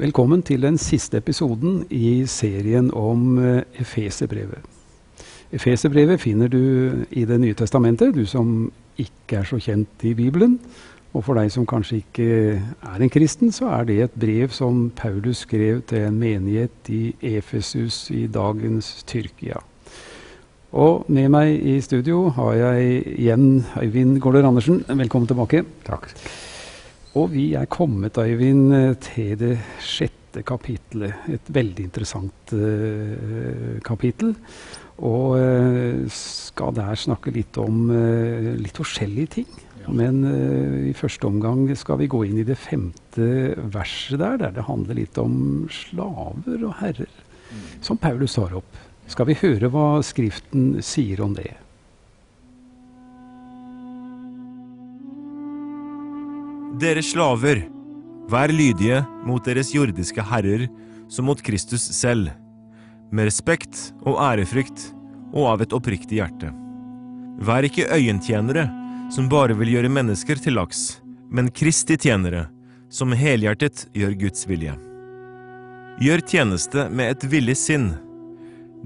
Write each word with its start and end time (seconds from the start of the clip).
Velkommen 0.00 0.40
til 0.40 0.62
den 0.64 0.78
siste 0.80 1.18
episoden 1.20 1.82
i 1.92 2.24
serien 2.24 2.86
om 2.96 3.34
eh, 3.36 3.66
Efeserbrevet. 3.82 4.64
Efeserbrevet 5.52 6.20
finner 6.22 6.48
du 6.48 7.04
i 7.10 7.26
Det 7.28 7.36
nye 7.40 7.54
testamentet, 7.54 8.14
du 8.14 8.24
som 8.24 8.72
ikke 8.96 9.42
er 9.42 9.44
så 9.44 9.58
kjent 9.60 10.04
i 10.08 10.14
Bibelen. 10.14 10.56
Og 11.12 11.24
for 11.26 11.36
deg 11.36 11.52
som 11.52 11.68
kanskje 11.68 12.00
ikke 12.00 12.30
er 12.56 12.96
en 12.96 13.12
kristen, 13.12 13.52
så 13.52 13.68
er 13.76 13.84
det 13.84 14.00
et 14.00 14.18
brev 14.24 14.48
som 14.48 14.90
Paulus 14.96 15.44
skrev 15.44 15.82
til 15.82 16.08
en 16.08 16.16
menighet 16.16 16.88
i 16.88 17.14
Efesus 17.36 18.06
i 18.10 18.24
dagens 18.26 19.02
Tyrkia. 19.04 19.60
Og 20.72 21.04
med 21.08 21.28
meg 21.28 21.60
i 21.60 21.80
studio 21.84 22.30
har 22.38 22.54
jeg 22.56 23.02
igjen 23.18 23.66
Øyvind 23.82 24.16
Gaarder 24.20 24.48
Andersen. 24.48 24.80
Velkommen 24.88 25.28
tilbake. 25.28 25.66
Takk. 25.84 26.14
Og 27.18 27.32
vi 27.32 27.54
er 27.58 27.66
kommet, 27.66 28.18
Øyvind, 28.18 28.70
til 29.02 29.32
det 29.38 29.56
sjette 29.82 30.44
kapitlet. 30.46 31.24
Et 31.26 31.48
veldig 31.50 31.88
interessant 31.88 32.52
uh, 32.54 33.80
kapittel. 33.82 34.36
Og 35.02 35.34
uh, 35.34 36.04
skal 36.14 36.76
der 36.76 36.94
snakke 36.94 37.32
litt 37.34 37.58
om 37.58 37.88
uh, 37.90 38.52
litt 38.60 38.78
forskjellige 38.78 39.32
ting. 39.40 39.50
Ja. 39.80 39.90
Men 39.96 40.20
i 40.86 40.92
første 40.92 41.24
omgang 41.26 41.64
skal 41.74 41.96
vi 42.02 42.10
gå 42.12 42.20
inn 42.28 42.42
i 42.42 42.44
det 42.46 42.58
femte 42.60 43.56
verset 43.72 44.20
der, 44.20 44.36
der 44.42 44.52
det 44.58 44.66
handler 44.66 44.98
litt 44.98 45.16
om 45.18 45.64
slaver 45.72 46.66
og 46.68 46.74
herrer. 46.82 47.08
Mm. 47.48 47.64
Som 47.88 47.98
Paulus 47.98 48.36
tar 48.36 48.52
opp. 48.60 48.76
Skal 49.10 49.30
vi 49.32 49.38
høre 49.40 49.72
hva 49.72 49.86
Skriften 50.04 50.76
sier 50.84 51.24
om 51.24 51.32
det? 51.34 51.56
Dere 56.80 57.02
slaver, 57.04 57.58
vær 58.32 58.48
lydige 58.48 59.02
mot 59.28 59.44
deres 59.44 59.74
jordiske 59.74 60.22
herrer 60.24 60.62
som 61.12 61.26
mot 61.28 61.40
Kristus 61.44 61.82
selv, 61.92 62.30
med 63.12 63.28
respekt 63.28 63.90
og 64.06 64.16
ærefrykt 64.22 64.86
og 65.34 65.48
av 65.50 65.64
et 65.66 65.74
oppriktig 65.76 66.22
hjerte. 66.22 66.48
Vær 67.44 67.68
ikke 67.68 67.90
øyentjenere 67.90 68.64
som 69.12 69.28
bare 69.28 69.58
vil 69.60 69.74
gjøre 69.74 69.92
mennesker 69.92 70.40
til 70.40 70.56
laks, 70.56 71.02
men 71.28 71.52
Kristi 71.52 71.98
tjenere 72.00 72.46
som 72.88 73.12
helhjertet 73.12 73.84
gjør 73.92 74.16
Guds 74.24 74.48
vilje. 74.48 74.72
Gjør 76.00 76.26
tjeneste 76.32 76.88
med 76.88 77.12
et 77.12 77.28
villig 77.28 77.60
sinn. 77.60 77.90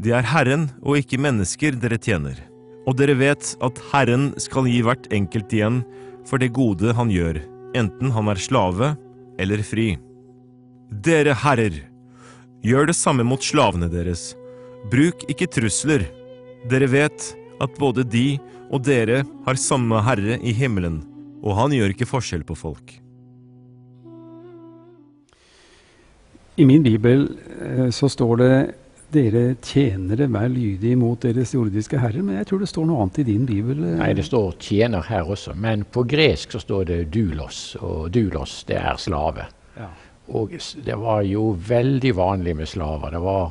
Det 0.02 0.18
er 0.18 0.32
Herren 0.34 0.66
og 0.82 0.98
ikke 0.98 1.22
mennesker 1.22 1.78
dere 1.78 2.02
tjener, 2.02 2.42
og 2.88 2.98
dere 2.98 3.14
vet 3.22 3.54
at 3.62 3.82
Herren 3.94 4.32
skal 4.42 4.66
gi 4.66 4.82
hvert 4.82 5.12
enkelt 5.14 5.54
igjen 5.54 5.84
for 6.26 6.42
det 6.42 6.56
gode 6.56 6.96
han 6.98 7.12
gjør 7.12 7.44
enten 7.76 8.12
han 8.14 8.30
er 8.30 8.40
slave 8.40 8.94
eller 9.40 9.62
fri. 9.66 9.94
Dere 11.04 11.34
herrer, 11.44 11.80
gjør 12.64 12.88
det 12.90 12.96
samme 12.96 13.26
mot 13.26 13.42
slavene 13.42 13.90
deres. 13.92 14.32
Bruk 14.92 15.24
ikke 15.30 15.50
trusler. 15.50 16.06
Dere 16.70 16.88
vet 16.92 17.30
at 17.62 17.80
både 17.80 18.04
de 18.08 18.38
og 18.72 18.84
dere 18.86 19.22
har 19.46 19.60
samme 19.60 20.00
herre 20.04 20.38
i 20.40 20.54
himmelen, 20.56 21.02
og 21.44 21.58
han 21.58 21.74
gjør 21.76 21.92
ikke 21.94 22.08
forskjell 22.08 22.44
på 22.46 22.56
folk. 22.58 22.94
I 26.54 26.64
min 26.66 26.84
bibel 26.84 27.26
eh, 27.58 27.88
så 27.90 28.08
står 28.10 28.36
det 28.38 28.54
dere 29.14 29.42
tjenere, 29.64 30.28
vær 30.32 30.48
lydige 30.52 30.98
mot 31.00 31.22
deres 31.22 31.54
jordiske 31.54 32.00
herrer. 32.02 32.24
Men 32.24 32.40
jeg 32.40 32.48
tror 32.50 32.62
det 32.64 32.70
står 32.70 32.88
noe 32.88 33.04
annet 33.04 33.20
i 33.22 33.26
din 33.30 33.44
bibel? 33.48 33.82
Eh. 33.82 33.98
Nei, 34.00 34.12
det 34.18 34.26
står 34.28 34.56
tjener 34.62 35.06
her 35.08 35.30
også. 35.30 35.54
Men 35.58 35.86
på 35.86 36.04
gresk 36.10 36.56
så 36.56 36.62
står 36.62 36.88
det 36.90 36.98
dulos, 37.14 37.62
og 37.80 38.10
dulos 38.14 38.62
det 38.68 38.80
er 38.82 38.98
slave. 39.00 39.46
Ja. 39.78 39.90
Og 40.34 40.54
det 40.86 40.96
var 40.96 41.22
jo 41.28 41.50
veldig 41.68 42.14
vanlig 42.16 42.54
med 42.56 42.68
slaver. 42.70 43.12
Det 43.12 43.22
var 43.24 43.50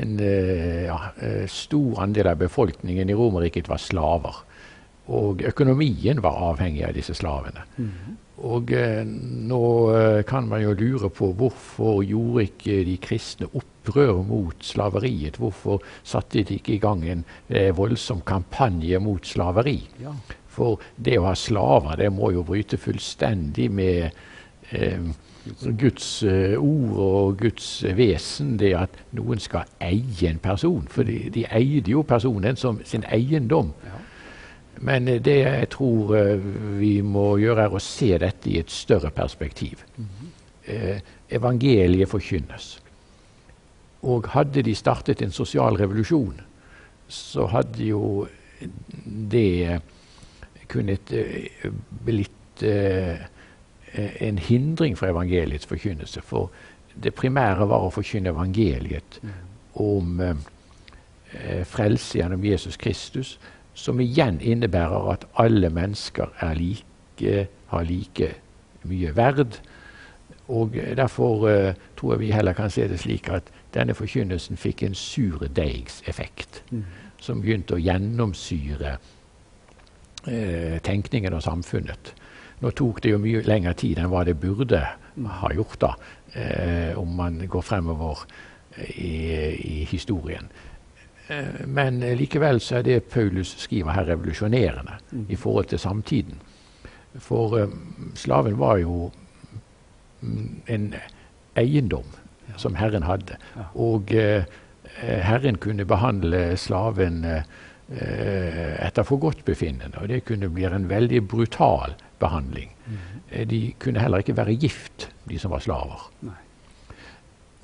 en 0.00 0.20
eh, 0.22 0.84
ja, 0.86 0.98
eh, 1.22 1.44
stor 1.50 2.02
andel 2.04 2.32
av 2.32 2.40
befolkningen 2.40 3.10
i 3.10 3.16
Romerriket 3.16 3.70
var 3.70 3.82
slaver. 3.82 4.42
Og 5.10 5.42
økonomien 5.42 6.22
var 6.22 6.38
avhengig 6.52 6.84
av 6.86 6.94
disse 6.94 7.14
slavene. 7.18 7.64
Mm. 7.76 8.18
Og 8.48 8.72
eh, 8.72 9.02
nå 9.04 9.64
eh, 9.92 10.20
kan 10.28 10.48
man 10.48 10.62
jo 10.62 10.72
lure 10.78 11.10
på 11.12 11.32
hvorfor 11.36 12.00
gjorde 12.06 12.46
ikke 12.48 12.78
de 12.88 12.96
kristne 13.02 13.50
opprør 13.52 14.22
mot 14.24 14.64
slaveriet? 14.64 15.36
Hvorfor 15.40 15.82
satte 16.02 16.44
de 16.46 16.56
ikke 16.56 16.78
i 16.78 16.80
gang 16.80 17.04
en 17.04 17.24
eh, 17.48 17.68
voldsom 17.76 18.22
kampanje 18.24 19.00
mot 19.02 19.26
slaveri? 19.26 19.82
Ja. 20.00 20.14
For 20.50 20.80
det 20.96 21.18
å 21.20 21.28
ha 21.28 21.34
slaver, 21.36 21.98
det 22.00 22.08
må 22.14 22.32
jo 22.32 22.46
bryte 22.46 22.80
fullstendig 22.80 23.68
med 23.70 24.08
eh, 24.72 25.10
Guds 25.80 26.08
ord 26.24 26.98
og 27.00 27.38
Guds 27.40 27.68
vesen, 27.96 28.58
det 28.60 28.74
at 28.76 28.98
noen 29.16 29.40
skal 29.40 29.68
eie 29.84 30.28
en 30.28 30.40
person. 30.40 30.84
For 30.88 31.04
de, 31.08 31.26
de 31.32 31.46
eide 31.48 31.92
jo 31.92 32.04
personen 32.08 32.60
som 32.60 32.80
sin 32.88 33.04
eiendom. 33.08 33.74
Ja. 33.84 34.00
Men 34.80 35.08
eh, 35.08 35.20
det 35.22 35.38
jeg 35.42 35.68
tror 35.74 36.14
eh, 36.16 36.50
vi 36.80 37.00
må 37.04 37.34
gjøre, 37.40 37.66
er 37.66 37.76
å 37.76 37.82
se 37.82 38.12
dette 38.18 38.50
i 38.50 38.58
et 38.60 38.70
større 38.70 39.10
perspektiv. 39.10 39.84
-hmm. 39.96 40.30
eh, 40.64 41.00
evangeliet 41.28 42.08
forkynnes. 42.08 42.80
Og 44.02 44.26
hadde 44.28 44.62
de 44.62 44.74
startet 44.74 45.22
en 45.22 45.32
sosial 45.32 45.76
revolusjon, 45.76 46.40
så 47.08 47.46
hadde 47.46 47.84
jo 47.84 48.26
det 49.30 49.80
kunnet 50.68 51.12
blitt 52.04 52.62
en 52.62 54.38
hindring 54.38 54.98
for 54.98 55.06
evangeliets 55.06 55.66
forkynnelse. 55.66 56.20
For 56.22 56.50
det 57.02 57.14
primære 57.14 57.68
var 57.68 57.84
å 57.84 57.90
forkynne 57.90 58.30
evangeliet 58.30 59.20
mm. 59.22 59.30
om 59.74 60.22
frelse 61.64 62.18
gjennom 62.18 62.44
Jesus 62.44 62.76
Kristus 62.76 63.38
som 63.74 64.00
igjen 64.00 64.40
innebærer 64.40 65.12
at 65.12 65.26
alle 65.38 65.70
mennesker 65.70 66.32
like, 66.56 67.46
har 67.66 67.82
like 67.82 68.34
mye 68.82 69.16
verd. 69.16 69.60
Og 70.48 70.74
Derfor 70.96 71.46
uh, 71.46 71.74
tror 71.96 72.12
jeg 72.12 72.20
vi 72.20 72.30
heller 72.30 72.52
kan 72.52 72.70
se 72.70 72.88
det 72.88 73.00
slik 73.00 73.28
at 73.30 73.50
denne 73.74 73.94
forkynnelsen 73.94 74.58
fikk 74.58 74.82
en 74.82 74.94
surdeigseffekt, 74.94 76.64
mm. 76.70 76.84
som 77.22 77.42
begynte 77.42 77.76
å 77.76 77.82
gjennomsyre 77.82 78.96
uh, 80.26 80.78
tenkningen 80.82 81.36
og 81.36 81.44
samfunnet. 81.46 82.14
Nå 82.60 82.74
tok 82.76 83.02
det 83.02 83.14
jo 83.14 83.22
mye 83.22 83.44
lengre 83.46 83.76
tid 83.78 84.00
enn 84.00 84.10
hva 84.10 84.24
det 84.26 84.40
burde 84.40 84.82
ha 85.40 85.52
gjort, 85.54 85.78
da, 85.80 85.94
uh, 86.34 86.98
om 86.98 87.14
man 87.16 87.38
går 87.46 87.62
fremover 87.62 88.26
i, 88.80 89.14
i 89.54 89.84
historien. 89.90 90.50
Eh, 91.30 91.66
men 91.66 92.00
likevel 92.18 92.60
så 92.60 92.80
er 92.80 92.86
det 92.86 93.04
Paulus 93.10 93.54
skriver 93.62 93.94
her, 93.94 94.08
revolusjonerende 94.10 94.98
mm. 95.12 95.26
i 95.28 95.36
forhold 95.38 95.70
til 95.70 95.78
samtiden. 95.78 96.40
For 97.18 97.54
um, 97.62 98.12
slaven 98.14 98.58
var 98.58 98.80
jo 98.82 99.10
mm, 100.20 100.62
en 100.66 100.94
eiendom 101.58 102.06
ja. 102.48 102.58
som 102.58 102.74
Herren 102.78 103.06
hadde. 103.06 103.38
Ja. 103.56 103.68
Og 103.74 104.14
uh, 104.14 104.42
Herren 105.00 105.58
kunne 105.62 105.86
behandle 105.86 106.56
slaven 106.58 107.24
uh, 107.24 107.42
etter 107.90 109.06
forgodtbefinnende. 109.06 110.02
Og 110.02 110.10
det 110.10 110.24
kunne 110.26 110.50
bli 110.50 110.66
en 110.66 110.90
veldig 110.90 111.24
brutal 111.28 111.94
behandling. 112.18 112.70
Mm. 112.86 113.48
De 113.50 113.64
kunne 113.78 114.02
heller 114.02 114.22
ikke 114.22 114.38
være 114.38 114.58
gift, 114.58 115.10
de 115.30 115.38
som 115.38 115.54
var 115.54 115.62
slaver. 115.66 116.06
Nei. 116.26 116.38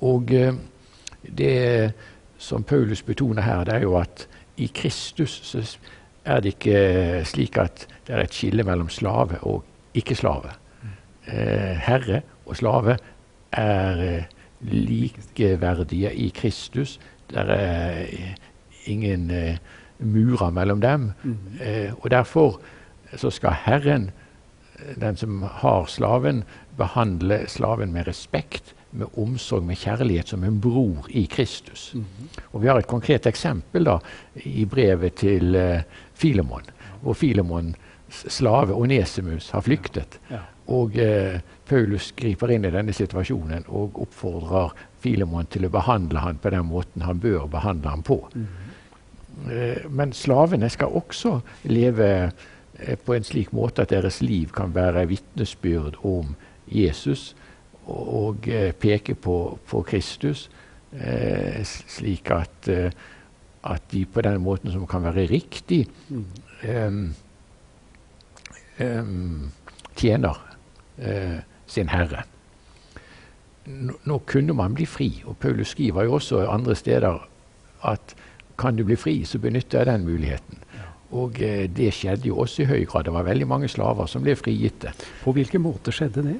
Og 0.07 0.31
uh, 0.31 0.53
det 1.27 1.55
som 2.37 2.63
Paulus 2.63 3.01
betoner 3.01 3.41
her, 3.41 3.63
det 3.63 3.73
er 3.73 3.85
jo 3.87 3.97
at 3.99 4.27
i 4.57 4.69
Kristus 4.73 5.39
så 5.43 5.61
er 6.25 6.41
det 6.43 6.55
ikke 6.57 7.25
slik 7.25 7.57
at 7.57 7.87
det 8.07 8.15
er 8.15 8.23
et 8.23 8.33
skille 8.33 8.63
mellom 8.63 8.89
slave 8.89 9.39
og 9.41 9.63
ikke-slave. 9.97 10.51
Eh, 11.27 11.75
herre 11.83 12.21
og 12.45 12.57
slave 12.59 12.97
er 13.51 14.01
eh, 14.03 14.23
likeverdige 14.61 16.13
i 16.13 16.29
Kristus. 16.35 16.99
Det 17.29 17.37
er 17.37 17.51
eh, 17.57 18.35
ingen 18.85 19.31
eh, 19.31 19.57
murer 19.99 20.49
mellom 20.49 20.81
dem. 20.81 21.11
Eh, 21.61 21.91
og 21.99 22.11
derfor 22.11 22.59
så 23.15 23.29
skal 23.29 23.55
Herren, 23.65 24.11
den 25.01 25.17
som 25.17 25.41
har 25.41 25.85
slaven, 25.85 26.43
behandle 26.77 27.45
slaven 27.47 27.93
med 27.93 28.07
respekt 28.07 28.75
med 28.91 29.07
omsorg, 29.17 29.63
med 29.63 29.77
kjærlighet, 29.77 30.29
som 30.31 30.43
en 30.43 30.59
bror 30.61 31.07
i 31.09 31.25
Kristus. 31.25 31.91
Mm 31.93 32.01
-hmm. 32.01 32.39
Og 32.51 32.61
Vi 32.61 32.67
har 32.67 32.77
et 32.77 32.87
konkret 32.87 33.25
eksempel 33.25 33.83
da, 33.83 33.97
i 34.35 34.65
brevet 34.65 35.13
til 35.13 35.55
uh, 35.55 35.81
Filemon, 36.13 36.63
hvor 37.01 37.13
Filemons 37.13 37.75
slave 38.09 38.73
Onesimus 38.73 39.49
har 39.49 39.61
flyktet. 39.61 40.19
Ja. 40.29 40.35
Ja. 40.35 40.41
Og 40.67 40.85
uh, 40.85 41.39
Paulus 41.65 42.11
griper 42.11 42.47
inn 42.47 42.65
i 42.65 42.71
denne 42.71 42.93
situasjonen 42.93 43.63
og 43.67 44.01
oppfordrer 44.01 44.73
Filemon 44.99 45.45
til 45.45 45.65
å 45.65 45.69
behandle 45.69 46.19
han 46.19 46.37
på 46.37 46.49
den 46.49 46.65
måten 46.65 47.01
han 47.01 47.19
bør 47.19 47.47
behandle 47.47 47.89
ham 47.89 48.03
på. 48.03 48.29
Mm 48.35 48.47
-hmm. 48.47 49.51
uh, 49.51 49.91
men 49.91 50.13
slavene 50.13 50.69
skal 50.69 50.87
også 50.87 51.39
leve 51.63 52.31
på 53.05 53.13
en 53.13 53.23
slik 53.23 53.53
måte 53.53 53.81
at 53.81 53.89
deres 53.89 54.21
liv 54.21 54.47
kan 54.47 54.75
være 54.75 55.07
vitnesbyrd 55.07 55.95
om 56.03 56.35
Jesus 56.67 57.35
og 57.87 58.47
eh, 58.51 58.73
peke 58.75 59.15
på, 59.15 59.57
på 59.67 59.81
Kristus, 59.87 60.47
eh, 60.91 61.61
slik 61.63 62.31
at, 62.35 62.69
eh, 62.71 62.91
at, 63.63 63.83
de 63.91 64.05
på 64.05 64.21
den 64.21 64.41
måten 64.43 64.71
som 64.71 64.87
kan 64.87 65.03
være 65.03 65.27
riktig, 65.31 65.85
mm. 66.09 67.13
tjener 69.95 70.41
eh, 70.97 71.39
sin 71.67 71.89
Herre. 71.89 72.23
Nå, 73.67 73.97
nå, 74.07 74.19
kunne 74.25 74.55
man 74.55 74.75
bli 74.75 74.85
fri, 74.87 75.09
og 75.25 75.37
Paulus 75.37 75.75
skriver 75.75 76.07
jo 76.07 76.19
også 76.19 76.45
andre 76.47 76.75
steder 76.75 77.27
at 77.87 78.15
kan 78.57 78.75
du 78.75 78.83
bli 78.87 78.95
fri, 78.97 79.19
så 79.25 79.39
benytter 79.39 79.83
jeg 79.83 79.91
den 79.91 80.05
muligheten. 80.07 80.63
Og 81.15 81.39
eh, 81.41 81.67
det 81.71 81.93
skjedde 81.95 82.27
jo 82.27 82.41
også 82.43 82.63
i 82.63 82.69
høy 82.71 82.85
grad. 82.85 83.07
Det 83.07 83.13
var 83.15 83.27
veldig 83.27 83.47
mange 83.47 83.69
slaver 83.71 84.09
som 84.11 84.23
ble 84.25 84.35
frigitte. 84.35 84.91
På 85.23 85.31
hvilke 85.35 85.59
måter 85.61 85.95
skjedde 85.95 86.25
det? 86.25 86.37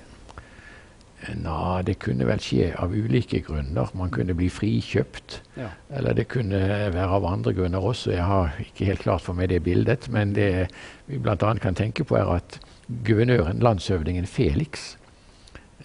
Nei, 1.36 1.82
det 1.84 1.98
kunne 2.00 2.28
vel 2.28 2.40
skje 2.44 2.70
av 2.80 2.94
ulike 2.96 3.42
grunner. 3.44 3.90
Man 3.98 4.12
kunne 4.14 4.36
bli 4.38 4.48
frikjøpt. 4.54 5.42
Ja. 5.58 5.70
Eller 6.00 6.16
det 6.18 6.28
kunne 6.32 6.62
være 6.94 7.18
av 7.20 7.28
andre 7.28 7.54
grunner 7.58 7.84
også. 7.84 8.14
Jeg 8.16 8.24
har 8.24 8.56
ikke 8.64 8.88
helt 8.88 9.04
klart 9.04 9.26
for 9.26 9.38
meg 9.38 9.50
det 9.52 9.64
bildet. 9.66 10.08
Men 10.14 10.36
det 10.38 10.70
vi 11.08 11.20
bl.a. 11.20 11.54
kan 11.62 11.76
tenke 11.76 12.06
på, 12.08 12.16
er 12.20 12.32
at 12.38 12.60
guvernøren, 13.08 13.60
landshøvdingen 13.60 14.28
Felix, 14.28 14.96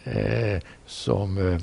eh, 0.04 0.60
som 0.86 1.38
eh, 1.38 1.58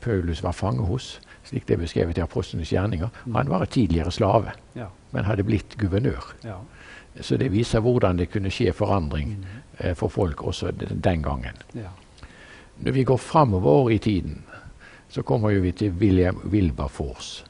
Paulus 0.00 0.42
var 0.44 0.52
fange 0.52 0.84
hos, 0.88 1.20
slik 1.48 1.68
det 1.68 1.78
er 1.78 1.84
beskrevet 1.84 2.18
i 2.18 2.24
Apostlenes 2.24 2.72
gjerninger. 2.72 3.08
Mm. 3.24 3.34
Han 3.34 3.48
var 3.52 3.64
tidligere 3.64 4.12
slave, 4.12 4.52
ja. 4.76 4.90
men 5.12 5.24
hadde 5.24 5.46
blitt 5.48 5.78
guvernør. 5.80 6.34
Ja. 6.44 6.58
Så 7.20 7.36
det 7.40 7.52
viser 7.52 7.80
hvordan 7.82 8.18
det 8.18 8.28
kunne 8.30 8.50
skje 8.52 8.72
forandring 8.76 9.38
mm. 9.38 9.46
Eh, 9.78 9.94
for 9.94 10.12
folk 10.12 10.42
også 10.42 10.72
den 10.78 11.22
gangen. 11.22 11.62
Ja. 11.74 11.92
Når 12.78 12.92
vi 12.92 13.04
går 13.04 13.16
framover 13.16 13.90
i 13.90 13.98
tiden, 13.98 14.42
så 15.08 15.22
kommer 15.22 15.50
vi 15.60 15.72
til 15.72 15.92
William 15.98 16.40
Wilberforce, 16.44 17.44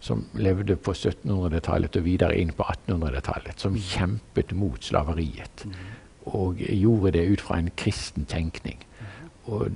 som 0.00 0.24
levde 0.34 0.76
på 0.76 0.92
1700-tallet 0.92 1.96
og 1.96 2.04
videre 2.04 2.36
inn 2.38 2.52
på 2.56 2.64
1800-tallet, 2.64 3.60
som 3.60 3.74
mm. 3.74 3.80
kjempet 3.90 4.54
mot 4.56 4.84
slaveriet. 4.84 5.66
Mm. 5.66 5.74
Og 6.30 6.62
gjorde 6.62 7.12
det 7.18 7.26
ut 7.32 7.40
fra 7.40 7.58
en 7.58 7.70
kristen 7.76 8.24
tenkning. 8.24 8.78
Og 9.50 9.68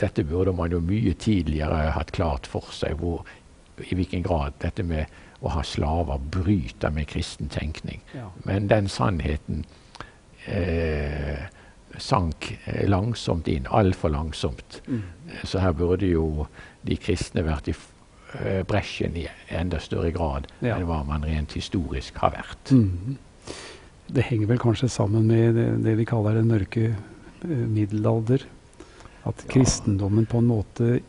dette 0.00 0.24
burde 0.24 0.52
man 0.52 0.72
jo 0.72 0.82
mye 0.84 1.14
tidligere 1.18 1.90
hatt 1.96 2.12
klart 2.12 2.46
for 2.50 2.70
seg, 2.74 2.98
hvor, 3.00 3.24
i 3.80 3.96
hvilken 3.96 4.22
grad 4.26 4.58
dette 4.62 4.84
med 4.84 5.10
å 5.40 5.54
ha 5.54 5.62
slaver 5.64 6.20
bryter 6.32 6.92
med 6.92 7.08
kristen 7.08 7.48
tenkning. 7.48 8.02
Ja. 8.14 8.28
Men 8.44 8.68
den 8.68 8.90
sannheten 8.92 9.64
eh, 10.50 11.46
sank 12.00 12.50
eh, 12.64 12.84
langsomt 12.88 13.48
inn, 13.48 13.68
altfor 13.70 14.12
langsomt. 14.14 14.80
Mm. 14.86 15.02
Så 15.44 15.62
her 15.62 15.72
burde 15.76 16.08
jo 16.10 16.46
de 16.86 16.96
kristne 17.00 17.44
vært 17.44 17.70
i 17.70 17.74
uh, 17.74 18.62
bresjen 18.68 19.16
i 19.20 19.26
enda 19.52 19.80
større 19.82 20.12
grad 20.14 20.48
ja. 20.64 20.76
enn 20.76 20.86
hva 20.88 21.02
man 21.06 21.26
rent 21.28 21.52
historisk 21.58 22.18
har 22.22 22.32
vært. 22.38 22.72
Mm. 22.72 23.18
Det 24.10 24.24
henger 24.26 24.50
vel 24.50 24.62
kanskje 24.62 24.88
sammen 24.90 25.28
med 25.28 25.54
det, 25.58 25.68
det 25.84 25.94
vi 26.00 26.08
kaller 26.08 26.40
den 26.40 26.50
mørke 26.50 26.88
uh, 26.94 27.66
middelalder 27.68 28.46
at 29.28 29.44
kristendommen 29.52 30.24
på 30.26 30.40
en 30.40 30.48
måte 30.48 31.00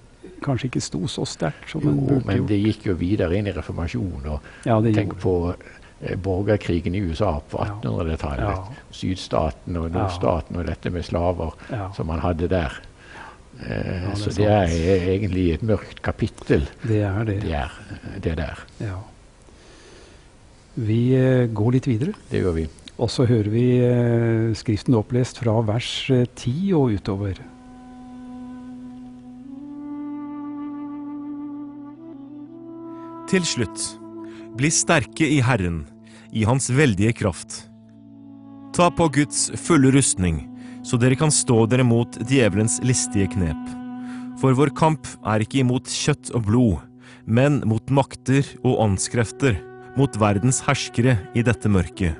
kanskje 0.43 0.69
ikke 0.69 0.81
sto 0.83 1.01
så 1.09 1.25
sterkt 1.29 1.69
som 1.71 1.83
den 1.85 1.99
burde 1.99 2.17
gjort. 2.17 2.27
Men 2.29 2.47
det 2.49 2.59
gikk 2.59 2.87
jo 2.89 2.95
videre 2.99 3.37
inn 3.37 3.47
i 3.49 3.53
reformasjonen. 3.55 4.27
og 4.33 4.67
ja, 4.67 4.79
Tenk 4.93 5.15
på 5.21 5.35
eh, 5.53 5.77
borgerkrigen 6.23 6.95
i 6.97 7.03
USA 7.05 7.35
på 7.51 7.59
1800-tallet. 7.61 8.47
Ja. 8.47 8.85
Sydstaten 8.95 9.77
og 9.77 9.91
nordstaten 9.93 10.57
og 10.57 10.65
dette 10.69 10.89
med 10.93 11.05
slaver 11.05 11.53
som 11.97 12.09
man 12.09 12.23
hadde 12.23 12.49
der. 12.51 12.79
Eh, 13.61 14.09
det 14.09 14.17
så 14.17 14.33
det 14.33 14.47
er 14.49 14.75
egentlig 15.13 15.51
et 15.53 15.63
mørkt 15.63 16.01
kapittel. 16.01 16.65
Det 16.81 17.01
er 17.05 17.23
det. 17.27 17.41
Det, 17.43 17.53
er, 17.53 17.79
det 18.23 18.37
der. 18.37 18.65
Ja. 18.81 18.97
Vi 20.75 21.01
eh, 21.17 21.47
går 21.51 21.77
litt 21.77 21.89
videre. 21.89 22.15
Det 22.31 22.41
gjør 22.41 22.57
vi. 22.57 22.67
Og 23.01 23.09
så 23.09 23.25
hører 23.25 23.49
vi 23.49 23.65
eh, 23.83 24.51
Skriften 24.57 24.95
opplest 24.97 25.41
fra 25.41 25.59
vers 25.67 25.89
10 26.07 26.51
eh, 26.51 26.75
og 26.77 26.97
utover. 26.97 27.41
Til 33.31 33.45
slutt, 33.47 33.83
bli 34.57 34.71
sterke 34.71 35.27
i 35.27 35.39
Herren, 35.43 35.85
i 36.31 36.43
Hans 36.47 36.69
veldige 36.69 37.13
kraft. 37.13 37.65
Ta 38.75 38.89
på 38.91 39.07
Guds 39.11 39.49
fulle 39.59 39.91
rustning, 39.91 40.45
så 40.83 40.97
dere 40.97 41.17
kan 41.19 41.31
stå 41.31 41.65
dere 41.69 41.85
mot 41.87 42.15
djevelens 42.29 42.79
listige 42.83 43.29
knep. 43.33 43.59
For 44.41 44.55
vår 44.57 44.71
kamp 44.77 45.07
er 45.27 45.43
ikke 45.43 45.61
imot 45.61 45.91
kjøtt 45.91 46.31
og 46.35 46.47
blod, 46.47 46.79
men 47.25 47.59
mot 47.67 47.93
makter 47.93 48.47
og 48.63 48.79
åndskrefter, 48.87 49.59
mot 49.99 50.15
verdens 50.19 50.61
herskere 50.65 51.17
i 51.37 51.43
dette 51.45 51.69
mørket, 51.69 52.15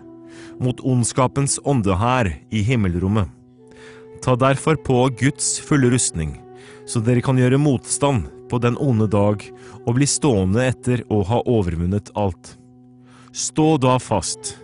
mot 0.59 0.81
ondskapens 0.83 1.57
åndehær 1.65 2.29
i 2.51 2.63
himmelrommet. 2.67 3.31
Ta 4.21 4.35
derfor 4.37 4.77
på 4.77 5.07
Guds 5.17 5.55
fulle 5.65 5.89
rustning, 5.89 6.35
så 6.85 7.01
dere 7.01 7.23
kan 7.25 7.39
gjøre 7.39 7.57
motstand 7.61 8.27
på 8.51 8.59
den 8.59 8.75
onde 8.79 9.07
dag 9.07 9.43
og 9.85 9.95
bli 9.95 10.07
stående 10.09 10.65
etter 10.67 11.05
å 11.09 11.21
ha 11.29 11.39
overvunnet 11.47 12.11
alt. 12.19 12.57
Stå 13.31 13.77
da 13.79 13.95
fast. 14.03 14.57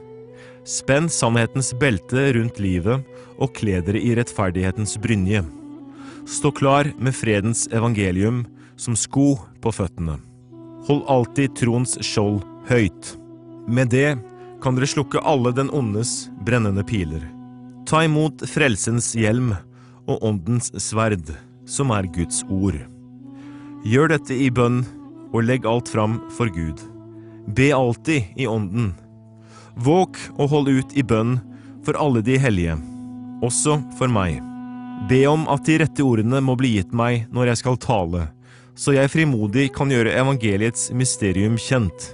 Spenn 0.67 1.07
sannhetens 1.07 1.71
belte 1.79 2.33
rundt 2.35 2.59
livet 2.59 3.05
og 3.39 3.53
kle 3.55 3.79
dere 3.85 4.01
i 4.03 4.11
rettferdighetens 4.17 4.97
brynje. 4.99 5.45
Stå 6.27 6.51
klar 6.51 6.89
med 6.99 7.15
fredens 7.15 7.69
evangelium 7.71 8.43
som 8.75 8.97
sko 8.99 9.37
på 9.63 9.71
føttene. 9.71 10.17
Hold 10.89 11.05
alltid 11.07 11.55
troens 11.55 11.95
skjold 12.03 12.41
høyt. 12.67 13.13
Med 13.67 13.93
det 13.95 14.17
kan 14.63 14.75
dere 14.75 14.89
slukke 14.91 15.23
alle 15.23 15.53
den 15.55 15.71
ondes 15.71 16.27
brennende 16.43 16.83
piler. 16.87 17.23
Ta 17.87 18.03
imot 18.03 18.43
frelsens 18.51 19.13
hjelm 19.15 19.53
og 20.07 20.23
åndens 20.23 20.73
sverd, 20.83 21.31
som 21.67 21.91
er 21.95 22.11
Guds 22.11 22.43
ord. 22.51 22.79
Gjør 23.85 24.13
dette 24.15 24.33
i 24.33 24.49
bønn, 24.49 24.81
og 25.35 25.43
legg 25.45 25.67
alt 25.67 25.89
fram 25.91 26.17
for 26.33 26.49
Gud. 26.49 26.79
Be 27.53 27.69
alltid 27.75 28.33
i 28.39 28.47
ånden. 28.47 28.93
Våk 29.77 30.17
og 30.37 30.49
hold 30.49 30.71
ut 30.71 30.95
i 30.97 31.03
bønn 31.05 31.37
for 31.85 31.99
alle 32.01 32.23
de 32.25 32.39
hellige, 32.41 32.77
også 33.45 33.77
for 33.99 34.11
meg. 34.11 34.39
Be 35.07 35.21
om 35.29 35.45
at 35.51 35.67
de 35.67 35.77
rette 35.83 36.03
ordene 36.03 36.41
må 36.41 36.57
bli 36.57 36.73
gitt 36.79 36.95
meg 36.95 37.27
når 37.31 37.51
jeg 37.51 37.61
skal 37.61 37.79
tale, 37.83 38.25
så 38.77 38.95
jeg 38.95 39.11
frimodig 39.13 39.69
kan 39.75 39.91
gjøre 39.93 40.15
evangeliets 40.17 40.89
mysterium 40.97 41.59
kjent. 41.61 42.11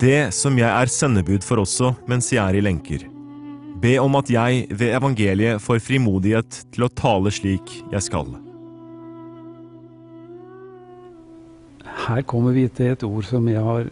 Det 0.00 0.30
som 0.36 0.56
jeg 0.60 0.68
er 0.68 0.92
sendebud 0.92 1.42
for 1.44 1.64
også 1.64 1.94
mens 2.10 2.30
jeg 2.32 2.44
er 2.44 2.60
i 2.60 2.64
lenker. 2.64 3.08
Be 3.82 3.96
om 3.98 4.14
at 4.20 4.30
jeg 4.30 4.68
ved 4.70 4.94
evangeliet 4.94 5.62
får 5.64 5.82
frimodighet 5.82 6.62
til 6.70 6.86
å 6.86 6.92
tale 6.92 7.32
slik 7.34 7.80
jeg 7.90 8.04
skal. 8.04 8.30
Her 12.02 12.22
kommer 12.26 12.54
vi 12.56 12.66
til 12.68 12.92
et 12.92 13.04
ord 13.06 13.26
som 13.28 13.48
jeg 13.50 13.62
har 13.62 13.90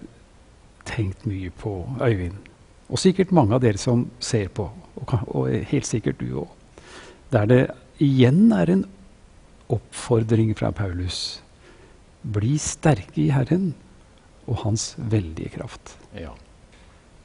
tenkt 0.89 1.27
mye 1.29 1.51
på, 1.61 1.75
Øyvind. 2.03 2.39
Og 2.91 2.99
sikkert 2.99 3.35
mange 3.35 3.55
av 3.55 3.63
dere 3.63 3.79
som 3.79 4.09
ser 4.19 4.49
på, 4.55 4.67
og, 4.99 5.13
og 5.29 5.51
helt 5.71 5.87
sikkert 5.87 6.19
du 6.19 6.43
òg. 6.43 6.49
Der 7.31 7.47
det 7.47 7.61
igjen 8.03 8.51
er 8.57 8.73
en 8.73 8.85
oppfordring 9.71 10.51
fra 10.59 10.73
Paulus. 10.75 11.41
Bli 12.23 12.57
sterke 12.59 13.23
i 13.23 13.31
Herren 13.31 13.71
og 14.51 14.65
Hans 14.65 14.95
veldige 14.99 15.55
kraft. 15.55 15.95
Ja. 16.17 16.33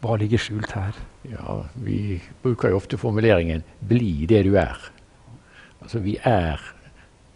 Hva 0.06 0.20
ligger 0.22 0.38
skjult 0.38 0.76
her? 0.78 0.98
Ja, 1.26 1.64
Vi 1.82 2.22
bruker 2.44 2.70
jo 2.70 2.78
ofte 2.78 2.98
formuleringen 2.98 3.64
'bli 3.82 4.28
det 4.30 4.44
du 4.46 4.54
er'. 4.54 4.92
Altså, 5.82 6.00
vi 6.00 6.18
er 6.24 6.62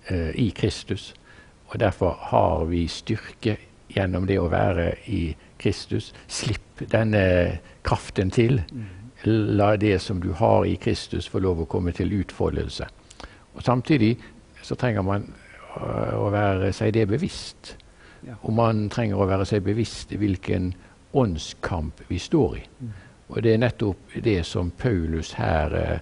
eh, 0.10 0.32
i 0.36 0.50
Kristus. 0.50 1.14
Og 1.70 1.80
derfor 1.80 2.18
har 2.32 2.66
vi 2.66 2.88
styrke 2.88 3.58
gjennom 3.94 4.26
det 4.28 4.40
å 4.42 4.50
være 4.50 4.92
i 5.10 5.36
Kristus. 5.62 6.14
Slipp 6.28 6.82
denne 6.92 7.60
kraften 7.86 8.32
til. 8.34 8.62
La 9.26 9.76
det 9.78 10.00
som 10.02 10.22
du 10.24 10.32
har 10.34 10.66
i 10.66 10.78
Kristus, 10.82 11.28
få 11.28 11.42
lov 11.44 11.62
å 11.62 11.70
komme 11.70 11.92
til 11.92 12.14
utfoldelse. 12.22 12.88
Og 13.56 13.64
Samtidig 13.64 14.16
så 14.64 14.76
trenger 14.80 15.04
man 15.04 15.26
øh, 15.28 16.16
å 16.20 16.30
være 16.32 16.72
seg 16.74 16.94
det 16.96 17.08
bevisst. 17.10 17.76
Og 18.42 18.54
man 18.54 18.88
trenger 18.90 19.20
å 19.20 19.28
være 19.28 19.46
seg 19.48 19.64
bevisst 19.64 20.16
hvilken 20.16 20.74
åndskamp 21.18 22.02
vi 22.10 22.20
står 22.20 22.58
i. 22.58 22.64
Og 23.30 23.44
det 23.44 23.54
er 23.54 23.62
nettopp 23.62 24.18
det 24.24 24.42
som 24.46 24.72
Paulus 24.72 25.36
her 25.38 25.78
eh 25.84 26.00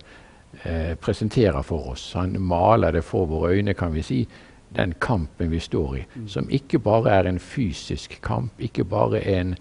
presenterer 1.00 1.62
for 1.62 1.92
oss. 1.92 2.14
Han 2.14 2.42
maler 2.42 2.92
det 2.92 3.04
for 3.04 3.26
våre 3.26 3.52
øyne, 3.54 3.74
kan 3.74 3.94
vi 3.94 4.02
si, 4.02 4.28
den 4.78 4.94
kampen 5.02 5.52
vi 5.52 5.60
står 5.60 5.98
i. 5.98 6.06
Som 6.28 6.50
ikke 6.54 6.80
bare 6.80 7.18
er 7.20 7.30
en 7.30 7.40
fysisk 7.40 8.20
kamp, 8.22 8.54
ikke 8.60 8.86
bare 8.86 9.22
en 9.26 9.56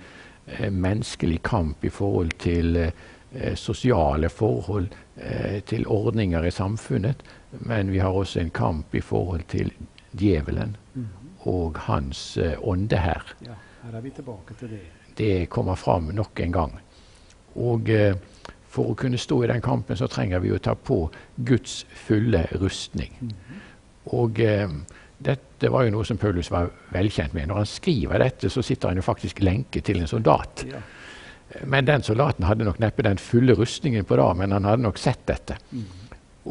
eh, 0.47 0.71
menneskelig 0.71 1.43
kamp 1.43 1.85
i 1.85 1.93
forhold 1.93 2.37
til 2.43 2.77
eh, 2.77 3.55
sosiale 3.55 4.29
forhold, 4.29 4.89
eh, 5.17 5.63
til 5.65 5.87
ordninger 5.87 6.45
i 6.45 6.51
samfunnet. 6.51 7.23
Men 7.51 7.93
vi 7.93 7.99
har 7.99 8.13
også 8.13 8.41
en 8.41 8.51
kamp 8.51 8.95
i 8.95 9.01
forhold 9.01 9.43
til 9.49 9.73
djevelen 10.13 10.77
mm. 10.95 11.07
og 11.39 11.79
hans 11.89 12.37
eh, 12.37 12.57
ånde 12.63 12.97
her. 12.97 13.35
Ja, 13.43 13.57
her 13.83 13.99
er 13.99 14.01
vi 14.01 14.11
tilbake 14.11 14.55
til 14.59 14.71
det. 14.71 14.81
Det 15.19 15.49
kommer 15.49 15.75
fram 15.75 16.11
nok 16.15 16.41
en 16.41 16.53
gang. 16.53 16.81
Og 17.57 17.89
eh, 17.89 18.17
for 18.69 18.93
å 18.93 18.99
kunne 18.99 19.19
stå 19.19 19.43
i 19.45 19.49
den 19.49 19.65
kampen, 19.65 19.97
så 19.97 20.09
trenger 20.13 20.43
vi 20.45 20.53
å 20.53 20.61
ta 20.61 20.75
på 20.75 21.07
Guds 21.37 21.87
fulle 22.07 22.45
rustning. 22.61 23.15
Mm. 23.21 23.63
Og 24.17 24.41
eh, 24.41 24.69
dette 25.19 25.71
var 25.73 25.87
jo 25.87 25.95
noe 25.95 26.05
som 26.05 26.19
Paulus 26.21 26.51
var 26.53 26.69
velkjent 26.93 27.35
med. 27.37 27.49
Når 27.49 27.63
han 27.63 27.71
skriver 27.71 28.21
dette, 28.21 28.51
så 28.53 28.63
sitter 28.65 28.93
han 28.93 29.01
jo 29.01 29.07
faktisk 29.07 29.41
lenket 29.45 29.87
til 29.89 30.03
en 30.03 30.11
soldat. 30.11 30.67
Ja. 30.69 30.83
Men 31.65 31.87
den 31.87 32.03
soldaten 32.05 32.45
hadde 32.45 32.67
nok 32.67 32.81
neppe 32.83 33.05
den 33.07 33.21
fulle 33.23 33.55
rustningen 33.57 34.05
på 34.05 34.19
da, 34.19 34.33
men 34.37 34.53
han 34.53 34.67
hadde 34.69 34.85
nok 34.85 34.99
sett 35.01 35.23
dette. 35.31 35.57
Mm. 35.71 35.87